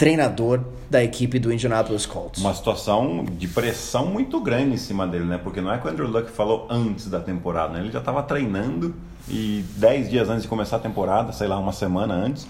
[0.00, 2.40] treinador da equipe do Indianapolis Colts.
[2.40, 5.36] Uma situação de pressão muito grande em cima dele, né?
[5.36, 7.80] Porque não é que o Andrew Luck falou antes da temporada, né?
[7.80, 8.94] Ele já estava treinando
[9.28, 12.48] e 10 dias antes de começar a temporada, sei lá, uma semana antes,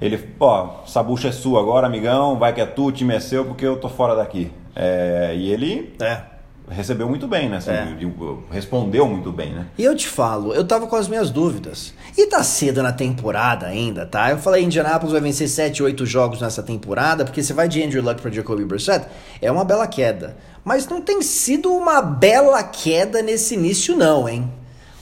[0.00, 3.20] ele, ó, essa bucha é sua agora, amigão, vai que é tu, o time é
[3.20, 4.50] seu, porque eu tô fora daqui.
[4.74, 6.22] É, e ele É.
[6.70, 7.56] recebeu muito bem, né?
[7.58, 7.84] Assim, É.
[7.84, 8.12] de- de-
[8.50, 9.66] respondeu muito bem, né?
[9.76, 11.92] E eu te falo, eu tava com as minhas dúvidas.
[12.16, 14.30] E tá cedo na temporada ainda, tá?
[14.30, 18.02] Eu falei, Indianapolis vai vencer 7, 8 jogos nessa temporada, porque você vai de Andrew
[18.02, 19.06] Luck pra Jacoby Brissett,
[19.42, 20.36] é uma bela queda.
[20.64, 24.50] Mas não tem sido uma bela queda nesse início não, hein?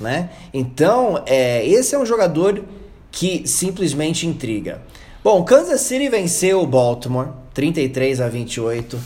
[0.01, 0.31] Né?
[0.55, 2.63] Então, é, esse é um jogador
[3.11, 4.81] que simplesmente intriga.
[5.25, 8.97] Bom, Kansas City venceu o Baltimore, 33 a 28.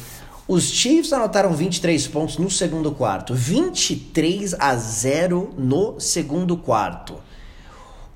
[0.52, 7.14] Os Chiefs anotaram 23 pontos no segundo quarto, 23 a 0 no segundo quarto.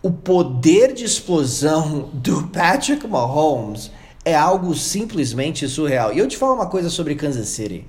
[0.02, 3.90] O poder de explosão do Patrick Mahomes
[4.22, 6.12] é algo simplesmente surreal.
[6.12, 7.86] E eu te falo uma coisa sobre Kansas City.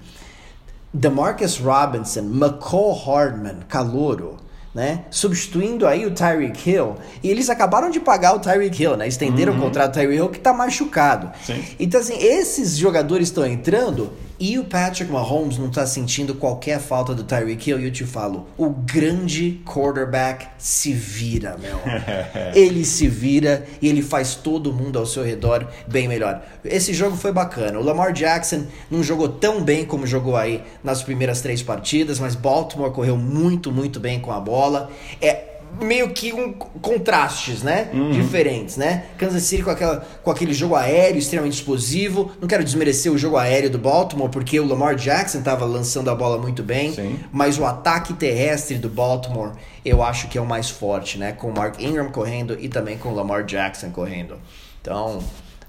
[0.93, 4.37] DeMarcus Robinson, McCall Hardman, calouro,
[4.73, 5.03] né?
[5.11, 6.95] Substituindo aí o Tyreek Hill.
[7.21, 9.09] E eles acabaram de pagar o Tyreek Hill, né?
[9.09, 11.33] Estenderam o contrato do Tyreek Hill que tá machucado.
[11.45, 11.61] Sim.
[11.77, 14.09] Então, assim, esses jogadores estão entrando
[14.39, 17.79] e o Patrick Mahomes não tá sentindo qualquer falta do Tyreek Hill.
[17.79, 21.79] E eu te falo, o grande quarterback se vira, meu.
[22.53, 26.43] ele se vira e ele faz todo mundo ao seu redor bem melhor.
[26.63, 27.79] Esse jogo foi bacana.
[27.79, 32.35] O Lamar Jackson não jogou tão bem como jogou aí nas primeiras três partidas, mas
[32.35, 34.91] Baltimore correu muito, muito bem com a bola.
[35.21, 37.89] É meio que um contrastes, né?
[38.11, 39.05] Diferentes, né?
[39.17, 42.31] Kansas City com, aquela, com aquele jogo aéreo extremamente explosivo.
[42.41, 46.15] Não quero desmerecer o jogo aéreo do Baltimore, porque o Lamar Jackson estava lançando a
[46.15, 46.93] bola muito bem.
[46.93, 47.19] Sim.
[47.31, 49.51] Mas o ataque terrestre do Baltimore,
[49.85, 51.31] eu acho que é o mais forte, né?
[51.31, 54.35] Com o Mark Ingram correndo e também com o Lamar Jackson correndo.
[54.81, 55.19] Então,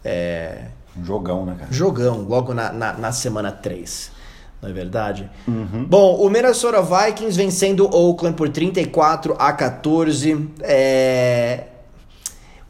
[0.05, 1.73] é, Um jogão, né, cara?
[1.73, 4.11] jogão logo na, na, na semana 3.
[4.61, 5.31] Não é verdade?
[5.89, 10.49] Bom, o Minnesota Vikings vencendo o Oakland por 34 a 14.
[10.61, 11.65] É...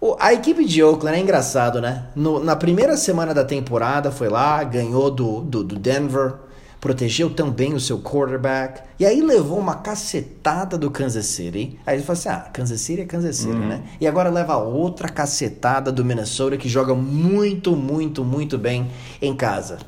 [0.01, 2.05] o- A equipe de Oakland é engraçado, né?
[2.15, 6.35] No- na primeira semana da temporada foi lá, ganhou do, do, do Denver,
[6.81, 11.79] protegeu também o seu quarterback, e aí levou uma cacetada do Kansas City.
[11.87, 13.83] Aí ele falou assim: ah, Kansas City é Kansas City, né?
[14.01, 18.89] E agora leva outra cacetada do Minnesota que joga muito, muito, muito bem
[19.23, 19.79] em casa.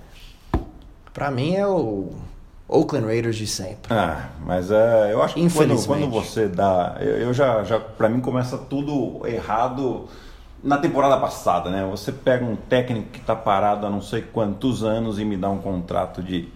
[1.13, 2.13] Pra mim é o
[2.69, 3.93] Oakland Raiders de sempre.
[3.93, 6.97] Ah, mas é, eu acho que quando, quando você dá.
[7.01, 7.81] Eu, eu já, já.
[7.81, 10.09] Pra mim começa tudo errado
[10.63, 11.87] na temporada passada, né?
[11.91, 15.49] Você pega um técnico que tá parado há não sei quantos anos e me dá
[15.51, 16.49] um contrato de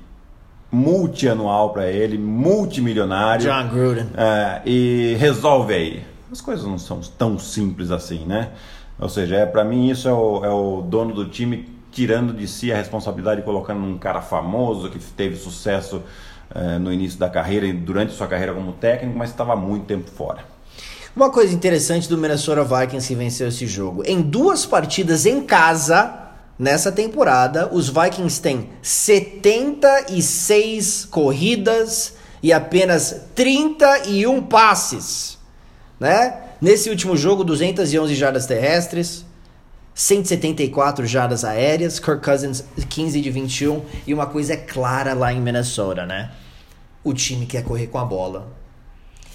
[0.71, 3.45] multianual pra ele, multimilionário.
[3.45, 4.09] John Gruden.
[4.17, 6.05] É, e resolve aí.
[6.31, 8.51] As coisas não são tão simples assim, né?
[8.99, 12.49] Ou seja, é, para mim isso é o, é o dono do time tirando de
[12.49, 16.03] si a responsabilidade e colocando num cara famoso que teve sucesso
[16.55, 20.11] é, no início da carreira e durante sua carreira como técnico, mas estava muito tempo
[20.11, 20.45] fora.
[21.15, 24.03] Uma coisa interessante do Minnesota Vikings que venceu esse jogo.
[24.05, 26.13] Em duas partidas em casa,
[26.59, 35.39] nessa temporada, os Vikings têm 76 corridas e apenas 31 passes.
[36.01, 36.41] Né?
[36.61, 39.25] Nesse último jogo, 211 jardas terrestres,
[39.95, 43.83] 174 jardas aéreas, Kirk Cousins 15 de 21.
[44.07, 46.33] E uma coisa é clara lá em Minnesota, né?
[47.03, 48.53] O time quer correr com a bola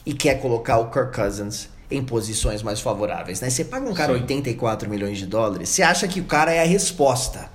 [0.06, 3.50] e quer colocar o Kirk Cousins em posições mais favoráveis, né?
[3.50, 4.22] Você paga um cara Sim.
[4.22, 7.50] 84 milhões de dólares, você acha que o cara é a resposta,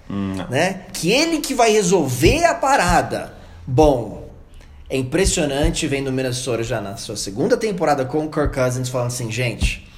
[0.50, 0.86] né?
[0.92, 3.34] Que ele que vai resolver a parada.
[3.66, 4.28] Bom,
[4.90, 9.08] é impressionante vendo o Minnesota já na sua segunda temporada com o Kirk Cousins falando
[9.08, 9.88] assim, gente,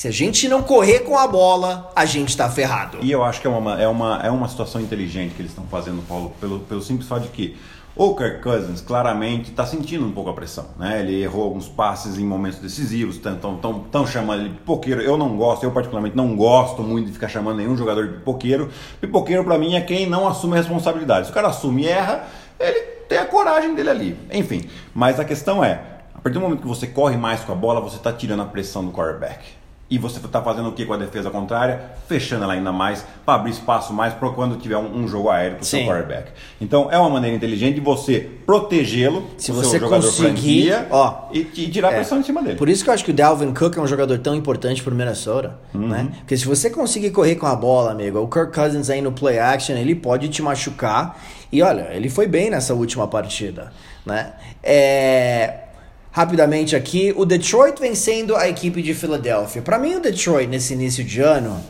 [0.00, 2.96] se a gente não correr com a bola, a gente tá ferrado.
[3.02, 5.66] E eu acho que é uma, é uma, é uma situação inteligente que eles estão
[5.66, 7.54] fazendo, Paulo, pelo, pelo simples fato de que
[7.94, 10.68] o Kirk Cousins claramente está sentindo um pouco a pressão.
[10.78, 11.00] Né?
[11.00, 15.02] Ele errou alguns passes em momentos decisivos, estão chamando ele de pipoqueiro.
[15.02, 18.70] Eu não gosto, eu particularmente não gosto muito de ficar chamando nenhum jogador de pipoqueiro.
[19.02, 21.26] Pipoqueiro para mim é quem não assume a responsabilidade.
[21.26, 22.24] Se o cara assume e erra,
[22.58, 24.18] ele tem a coragem dele ali.
[24.32, 24.62] Enfim,
[24.94, 25.82] mas a questão é,
[26.14, 28.46] a partir do momento que você corre mais com a bola, você está tirando a
[28.46, 29.59] pressão do quarterback.
[29.90, 31.80] E você está fazendo o que com a defesa contrária?
[32.06, 35.56] Fechando ela ainda mais, para abrir espaço mais para quando tiver um, um jogo aéreo
[35.56, 36.30] para o seu quarterback.
[36.60, 41.68] Então é uma maneira inteligente de você protegê-lo, Se o você conseguir, ó, e, e
[41.70, 41.94] tirar a É.
[41.96, 42.56] pressão em cima dele.
[42.56, 44.94] Por isso que eu acho que o Dalvin Cook é um jogador tão importante pro
[44.94, 45.88] Minnesota, Uhum.
[45.88, 46.08] né?
[46.18, 49.40] Porque se você conseguir correr com a bola, amigo, o Kirk Cousins aí no play
[49.40, 51.18] action, ele pode te machucar.
[51.50, 53.72] E olha, ele foi bem nessa última partida,
[54.06, 54.34] né?
[54.62, 55.64] É...
[56.12, 59.62] Rapidamente aqui, o Detroit vencendo a equipe de Filadélfia.
[59.62, 61.60] Pra mim, o Detroit nesse início de ano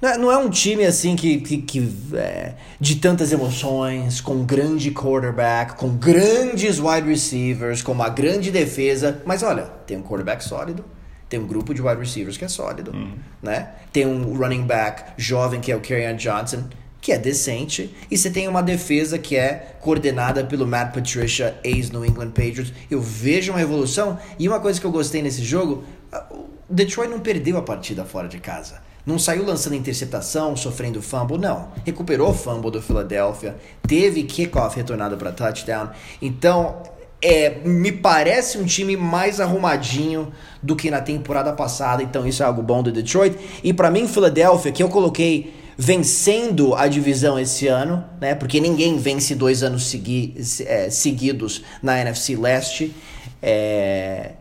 [0.00, 4.34] Não é, não é um time assim que, que, que é, de tantas emoções, com
[4.34, 9.22] um grande quarterback, com grandes wide receivers, com uma grande defesa.
[9.24, 10.84] Mas olha, tem um quarterback sólido,
[11.28, 13.14] tem um grupo de wide receivers que é sólido, uhum.
[13.42, 13.70] né?
[13.90, 16.64] Tem um running back jovem que é o Kerryon Johnson,
[17.06, 22.04] que é decente, e você tem uma defesa que é coordenada pelo Matt Patricia, ex-New
[22.04, 22.72] England Patriots.
[22.90, 25.84] Eu vejo uma evolução, e uma coisa que eu gostei nesse jogo,
[26.32, 28.82] o Detroit não perdeu a partida fora de casa.
[29.06, 31.68] Não saiu lançando interceptação, sofrendo fumble, não.
[31.84, 33.54] Recuperou o fumble do Philadelphia,
[33.86, 35.90] teve kickoff retornado para touchdown.
[36.20, 36.82] Então,
[37.22, 42.46] é, me parece um time mais arrumadinho do que na temporada passada, então isso é
[42.46, 43.38] algo bom do Detroit.
[43.62, 48.34] E para mim, Philadelphia, que eu coloquei vencendo a divisão esse ano, né?
[48.34, 52.94] Porque ninguém vence dois anos segui é, seguidos na NFC Leste.
[53.42, 54.32] É,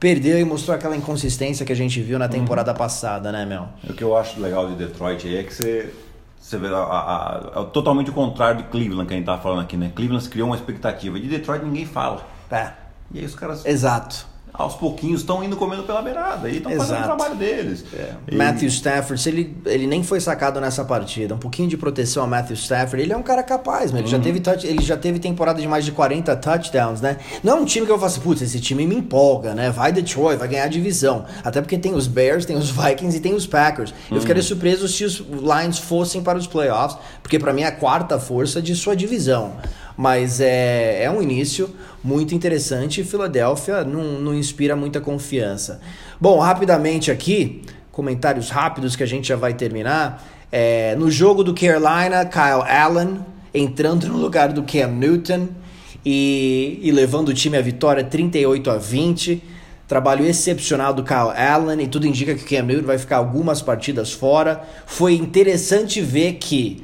[0.00, 2.30] perdeu e mostrou aquela inconsistência que a gente viu na uhum.
[2.30, 2.78] temporada uhum.
[2.78, 3.68] passada, né, Mel?
[3.88, 5.92] O que eu acho legal de Detroit é que você,
[6.40, 9.60] você vê a, a, a, totalmente o contrário de Cleveland que a gente tava falando
[9.60, 9.92] aqui, né?
[9.94, 11.20] Cleveland criou uma expectativa.
[11.20, 12.26] De Detroit ninguém fala.
[12.50, 12.72] É.
[13.12, 13.64] E aí os caras.
[13.66, 17.84] Exato aos pouquinhos estão indo comendo pela beirada e estão fazendo o trabalho deles.
[17.94, 18.14] É.
[18.30, 18.36] E...
[18.36, 21.34] Matthew Stafford, ele, ele nem foi sacado nessa partida.
[21.34, 23.02] Um pouquinho de proteção a Matthew Stafford.
[23.02, 24.22] Ele é um cara capaz, mas ele, já uhum.
[24.22, 27.16] teve touch, ele já teve temporada de mais de 40 touchdowns, né?
[27.42, 29.70] Não é um time que eu faço, assim, putz, esse time me empolga, né?
[29.70, 31.24] Vai Detroit, vai ganhar a divisão.
[31.42, 33.94] Até porque tem os Bears, tem os Vikings e tem os Packers.
[34.10, 34.20] Eu uhum.
[34.20, 38.18] ficaria surpreso se os Lions fossem para os playoffs, porque para mim é a quarta
[38.18, 39.54] força de sua divisão.
[39.96, 41.70] Mas é, é um início
[42.02, 45.80] muito interessante Filadélfia não, não inspira muita confiança.
[46.20, 50.26] Bom, rapidamente aqui, comentários rápidos que a gente já vai terminar.
[50.50, 53.20] É, no jogo do Carolina, Kyle Allen
[53.54, 55.48] entrando no lugar do Cam Newton
[56.04, 59.42] e, e levando o time à vitória 38 a 20.
[59.86, 63.60] Trabalho excepcional do Kyle Allen e tudo indica que o Cam Newton vai ficar algumas
[63.60, 64.62] partidas fora.
[64.86, 66.82] Foi interessante ver que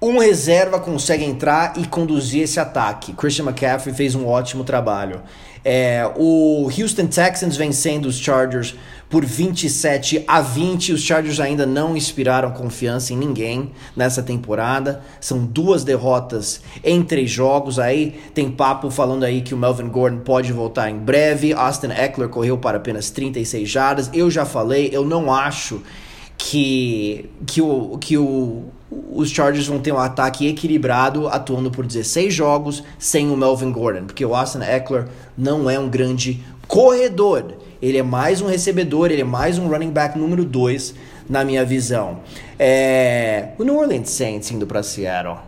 [0.00, 3.12] um reserva consegue entrar e conduzir esse ataque.
[3.12, 5.20] Christian McCaffrey fez um ótimo trabalho.
[5.62, 8.74] É, o Houston Texans vencendo os Chargers
[9.10, 10.94] por 27 a 20.
[10.94, 15.02] Os Chargers ainda não inspiraram confiança em ninguém nessa temporada.
[15.20, 17.78] São duas derrotas em três jogos.
[17.78, 21.52] Aí tem papo falando aí que o Melvin Gordon pode voltar em breve.
[21.52, 24.10] Austin Eckler correu para apenas 36 jardas.
[24.14, 25.82] Eu já falei, eu não acho
[26.40, 28.64] que, que, o, que o,
[29.12, 34.06] os Chargers vão ter um ataque equilibrado, atuando por 16 jogos sem o Melvin Gordon,
[34.06, 37.54] porque o Austin Eckler não é um grande corredor.
[37.80, 40.94] Ele é mais um recebedor, ele é mais um running back número 2,
[41.28, 42.20] na minha visão.
[42.58, 43.50] É...
[43.58, 45.38] O New Orleans Saints indo para Seattle.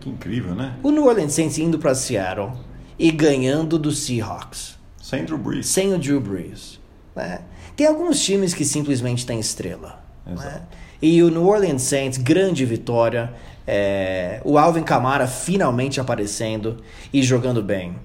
[0.00, 0.74] Que incrível, né?
[0.82, 2.52] O New Orleans Saints indo para Seattle
[2.98, 4.76] e ganhando do Seahawks.
[5.00, 5.66] Sem Drew Brees.
[5.66, 6.78] Sem o Drew Brees.
[7.14, 7.40] Né?
[7.76, 10.07] Tem alguns times que simplesmente têm estrela.
[10.36, 10.62] Né?
[11.00, 13.32] E o New Orleans Saints, grande vitória.
[13.66, 17.96] É, o Alvin Kamara finalmente aparecendo e jogando bem.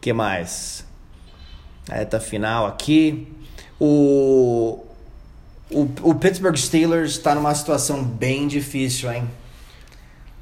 [0.00, 0.84] que mais?
[1.90, 3.26] Reta final aqui.
[3.78, 4.84] O,
[5.70, 9.28] o, o Pittsburgh Steelers está numa situação bem difícil, hein?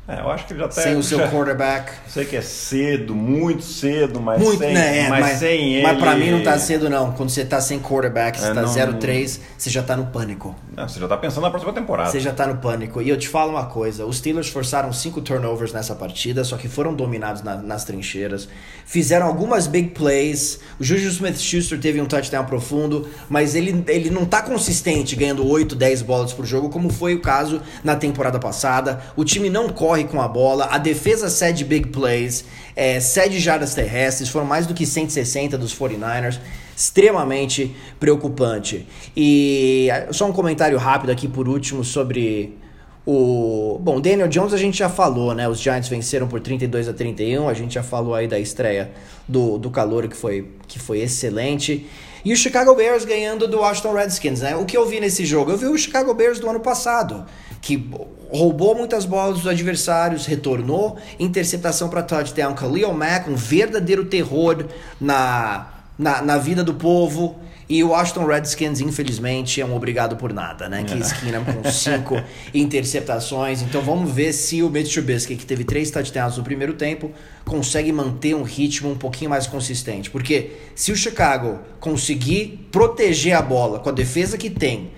[0.09, 0.71] É, eu acho que já tá.
[0.71, 1.93] Sem o seu quarterback.
[2.09, 5.83] Sei que é cedo, muito cedo, mas muito, sem, né, é, mas, mas, sem ele.
[5.83, 7.13] Mas pra mim não tá cedo, não.
[7.13, 10.57] Quando você tá sem quarterback, você é, tá 0-3, você já tá no pânico.
[10.75, 12.11] Não, você já tá pensando na próxima temporada.
[12.11, 13.03] Você já tá no pânico.
[13.03, 16.69] E eu te falo uma coisa: os Steelers forçaram cinco turnovers nessa partida, só que
[16.69, 18.49] foram dominados na, nas trincheiras.
[18.87, 20.59] Fizeram algumas big plays.
[20.81, 25.47] O Juju Smith Schuster teve um touchdown profundo, mas ele, ele não tá consistente ganhando
[25.47, 29.03] 8, 10 bolas por jogo, como foi o caso na temporada passada.
[29.15, 32.44] O time não corre corre com a bola, a defesa cede big plays,
[32.76, 36.38] é, cede jardas terrestres, foram mais do que 160 dos 49ers,
[36.76, 38.86] extremamente preocupante.
[39.16, 42.57] E só um comentário rápido aqui por último sobre
[43.05, 43.78] o.
[43.82, 45.49] Bom, Daniel Jones a gente já falou, né?
[45.49, 48.92] Os Giants venceram por 32 a 31, a gente já falou aí da estreia
[49.26, 51.86] do, do calor que foi, que foi excelente.
[52.25, 54.57] E o Chicago Bears ganhando do Washington Redskins, né?
[54.57, 55.51] O que eu vi nesse jogo?
[55.51, 57.27] Eu vi o Chicago Bears do ano passado
[57.61, 57.91] que
[58.31, 62.55] roubou muitas bolas dos adversários, retornou, interceptação para touchdown.
[62.55, 64.66] Khalil Mack, um verdadeiro terror
[65.01, 67.37] na, na, na, vida do povo.
[67.69, 70.85] E o Washington Redskins, infelizmente, é um obrigado por nada, né?
[70.85, 70.97] Que é.
[70.97, 72.14] esquina com cinco
[72.55, 73.61] interceptações.
[73.61, 77.12] Então vamos ver se o Mitch Trubisky, que teve três touchdowns no primeiro tempo,
[77.45, 80.09] consegue manter um ritmo um pouquinho mais consistente.
[80.09, 84.93] Porque se o Chicago conseguir proteger a bola com a defesa que tem,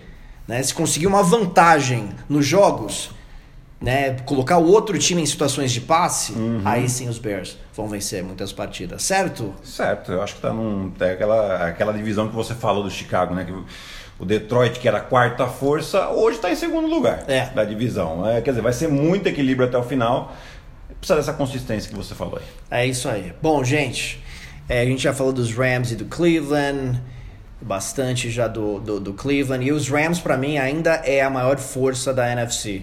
[0.46, 0.62] né?
[0.62, 3.10] Se conseguir uma vantagem nos jogos,
[3.80, 4.16] né?
[4.26, 6.60] colocar o outro time em situações de passe, uhum.
[6.64, 9.54] aí sim os Bears vão vencer muitas partidas, certo?
[9.62, 10.92] Certo, eu acho que tá num.
[11.00, 13.44] É aquela, aquela divisão que você falou do Chicago, né?
[13.44, 13.52] Que
[14.18, 17.46] O Detroit, que era a quarta força, hoje está em segundo lugar É.
[17.46, 18.28] da divisão.
[18.28, 20.36] É, quer dizer, vai ser muito equilíbrio até o final.
[20.98, 22.82] Precisa dessa consistência que você falou aí.
[22.82, 23.32] É isso aí.
[23.40, 24.22] Bom, gente,
[24.68, 27.00] é, a gente já falou dos Rams e do Cleveland,
[27.62, 29.64] bastante já do, do, do Cleveland.
[29.64, 32.82] E os Rams, pra mim, ainda é a maior força da NFC.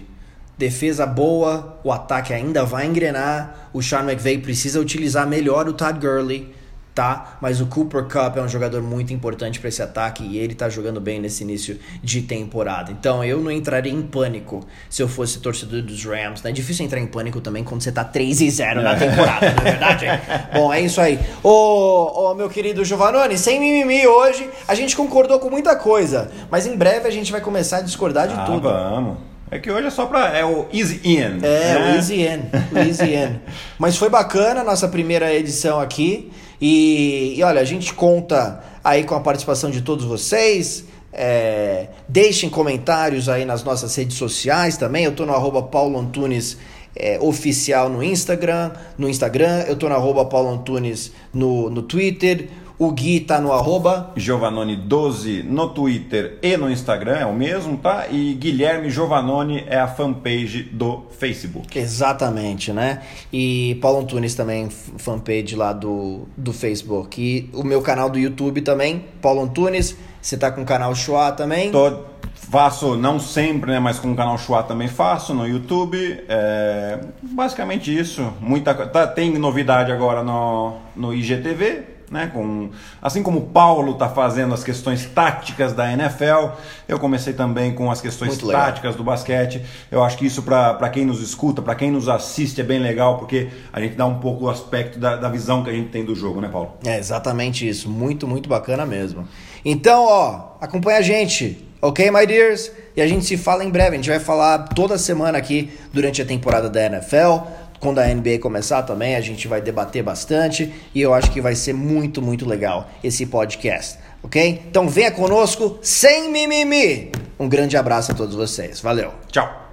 [0.58, 3.70] Defesa boa, o ataque ainda vai engrenar.
[3.72, 6.52] O Sean McVay precisa utilizar melhor o Todd Gurley,
[6.98, 7.38] tá?
[7.40, 10.68] Mas o Cooper Cup é um jogador muito importante para esse ataque e ele tá
[10.68, 12.90] jogando bem nesse início de temporada.
[12.90, 16.42] Então eu não entraria em pânico se eu fosse torcedor dos Rams.
[16.42, 16.50] Né?
[16.50, 19.58] É difícil entrar em pânico também quando você tá 3 e 0 na temporada, não
[19.60, 20.06] é verdade?
[20.52, 21.20] Bom, é isso aí.
[21.40, 26.76] Ô, meu querido Giovanoni, sem mimimi hoje, a gente concordou com muita coisa, mas em
[26.76, 28.62] breve a gente vai começar a discordar de ah, tudo.
[28.62, 29.37] vamos.
[29.50, 30.36] É que hoje é só pra.
[30.36, 31.18] É o Easy In.
[31.18, 31.92] É, né?
[31.92, 32.42] o Easy In,
[32.72, 33.40] o Easy In.
[33.78, 36.30] Mas foi bacana a nossa primeira edição aqui.
[36.60, 40.84] E, e olha, a gente conta aí com a participação de todos vocês.
[41.12, 45.04] É, deixem comentários aí nas nossas redes sociais também.
[45.04, 46.58] Eu tô no arroba Paulo Antunes
[46.94, 48.72] é, oficial no Instagram.
[48.98, 52.48] No Instagram, eu tô no arroba Paulo Antunes no, no Twitter.
[52.78, 54.12] O Gui tá no arroba.
[54.16, 58.06] Giovanoni12 no Twitter e no Instagram, é o mesmo, tá?
[58.08, 61.76] E Guilherme Giovanoni é a fanpage do Facebook.
[61.76, 63.02] Exatamente, né?
[63.32, 67.20] E Paulo Antunes também, fanpage lá do, do Facebook.
[67.20, 69.96] E o meu canal do YouTube também, Paulo Antunes.
[70.22, 71.72] Você tá com o canal Chua também?
[71.72, 73.80] Tô, faço, não sempre, né?
[73.80, 76.24] Mas com o canal Chua também faço no YouTube.
[76.28, 78.32] É, basicamente isso.
[78.40, 81.97] Muita, tá, tem novidade agora no, no IGTV.
[82.10, 82.70] Né, com,
[83.02, 86.52] assim como o Paulo está fazendo as questões táticas da NFL,
[86.88, 89.62] eu comecei também com as questões táticas do basquete.
[89.90, 93.18] Eu acho que isso para quem nos escuta, para quem nos assiste é bem legal,
[93.18, 96.02] porque a gente dá um pouco o aspecto da, da visão que a gente tem
[96.02, 96.78] do jogo, né, Paulo?
[96.84, 97.90] É exatamente isso.
[97.90, 99.28] Muito, muito bacana mesmo.
[99.64, 102.70] Então, ó, acompanha a gente, ok, my dears?
[102.96, 103.90] E a gente se fala em breve.
[103.90, 107.46] A gente vai falar toda semana aqui durante a temporada da NFL.
[107.80, 110.72] Quando a NBA começar também, a gente vai debater bastante.
[110.94, 114.64] E eu acho que vai ser muito, muito legal esse podcast, ok?
[114.68, 117.12] Então venha conosco sem mimimi.
[117.38, 118.80] Um grande abraço a todos vocês.
[118.80, 119.12] Valeu.
[119.28, 119.66] Tchau!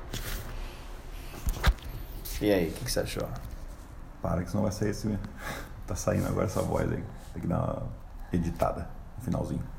[2.42, 3.28] E aí, o que, que você achou?
[4.22, 5.08] Para que senão vai sair esse.
[5.88, 7.04] Tá saindo agora essa voz aí.
[7.34, 7.88] Tem que dar uma
[8.34, 8.90] editada
[9.20, 9.75] no finalzinho.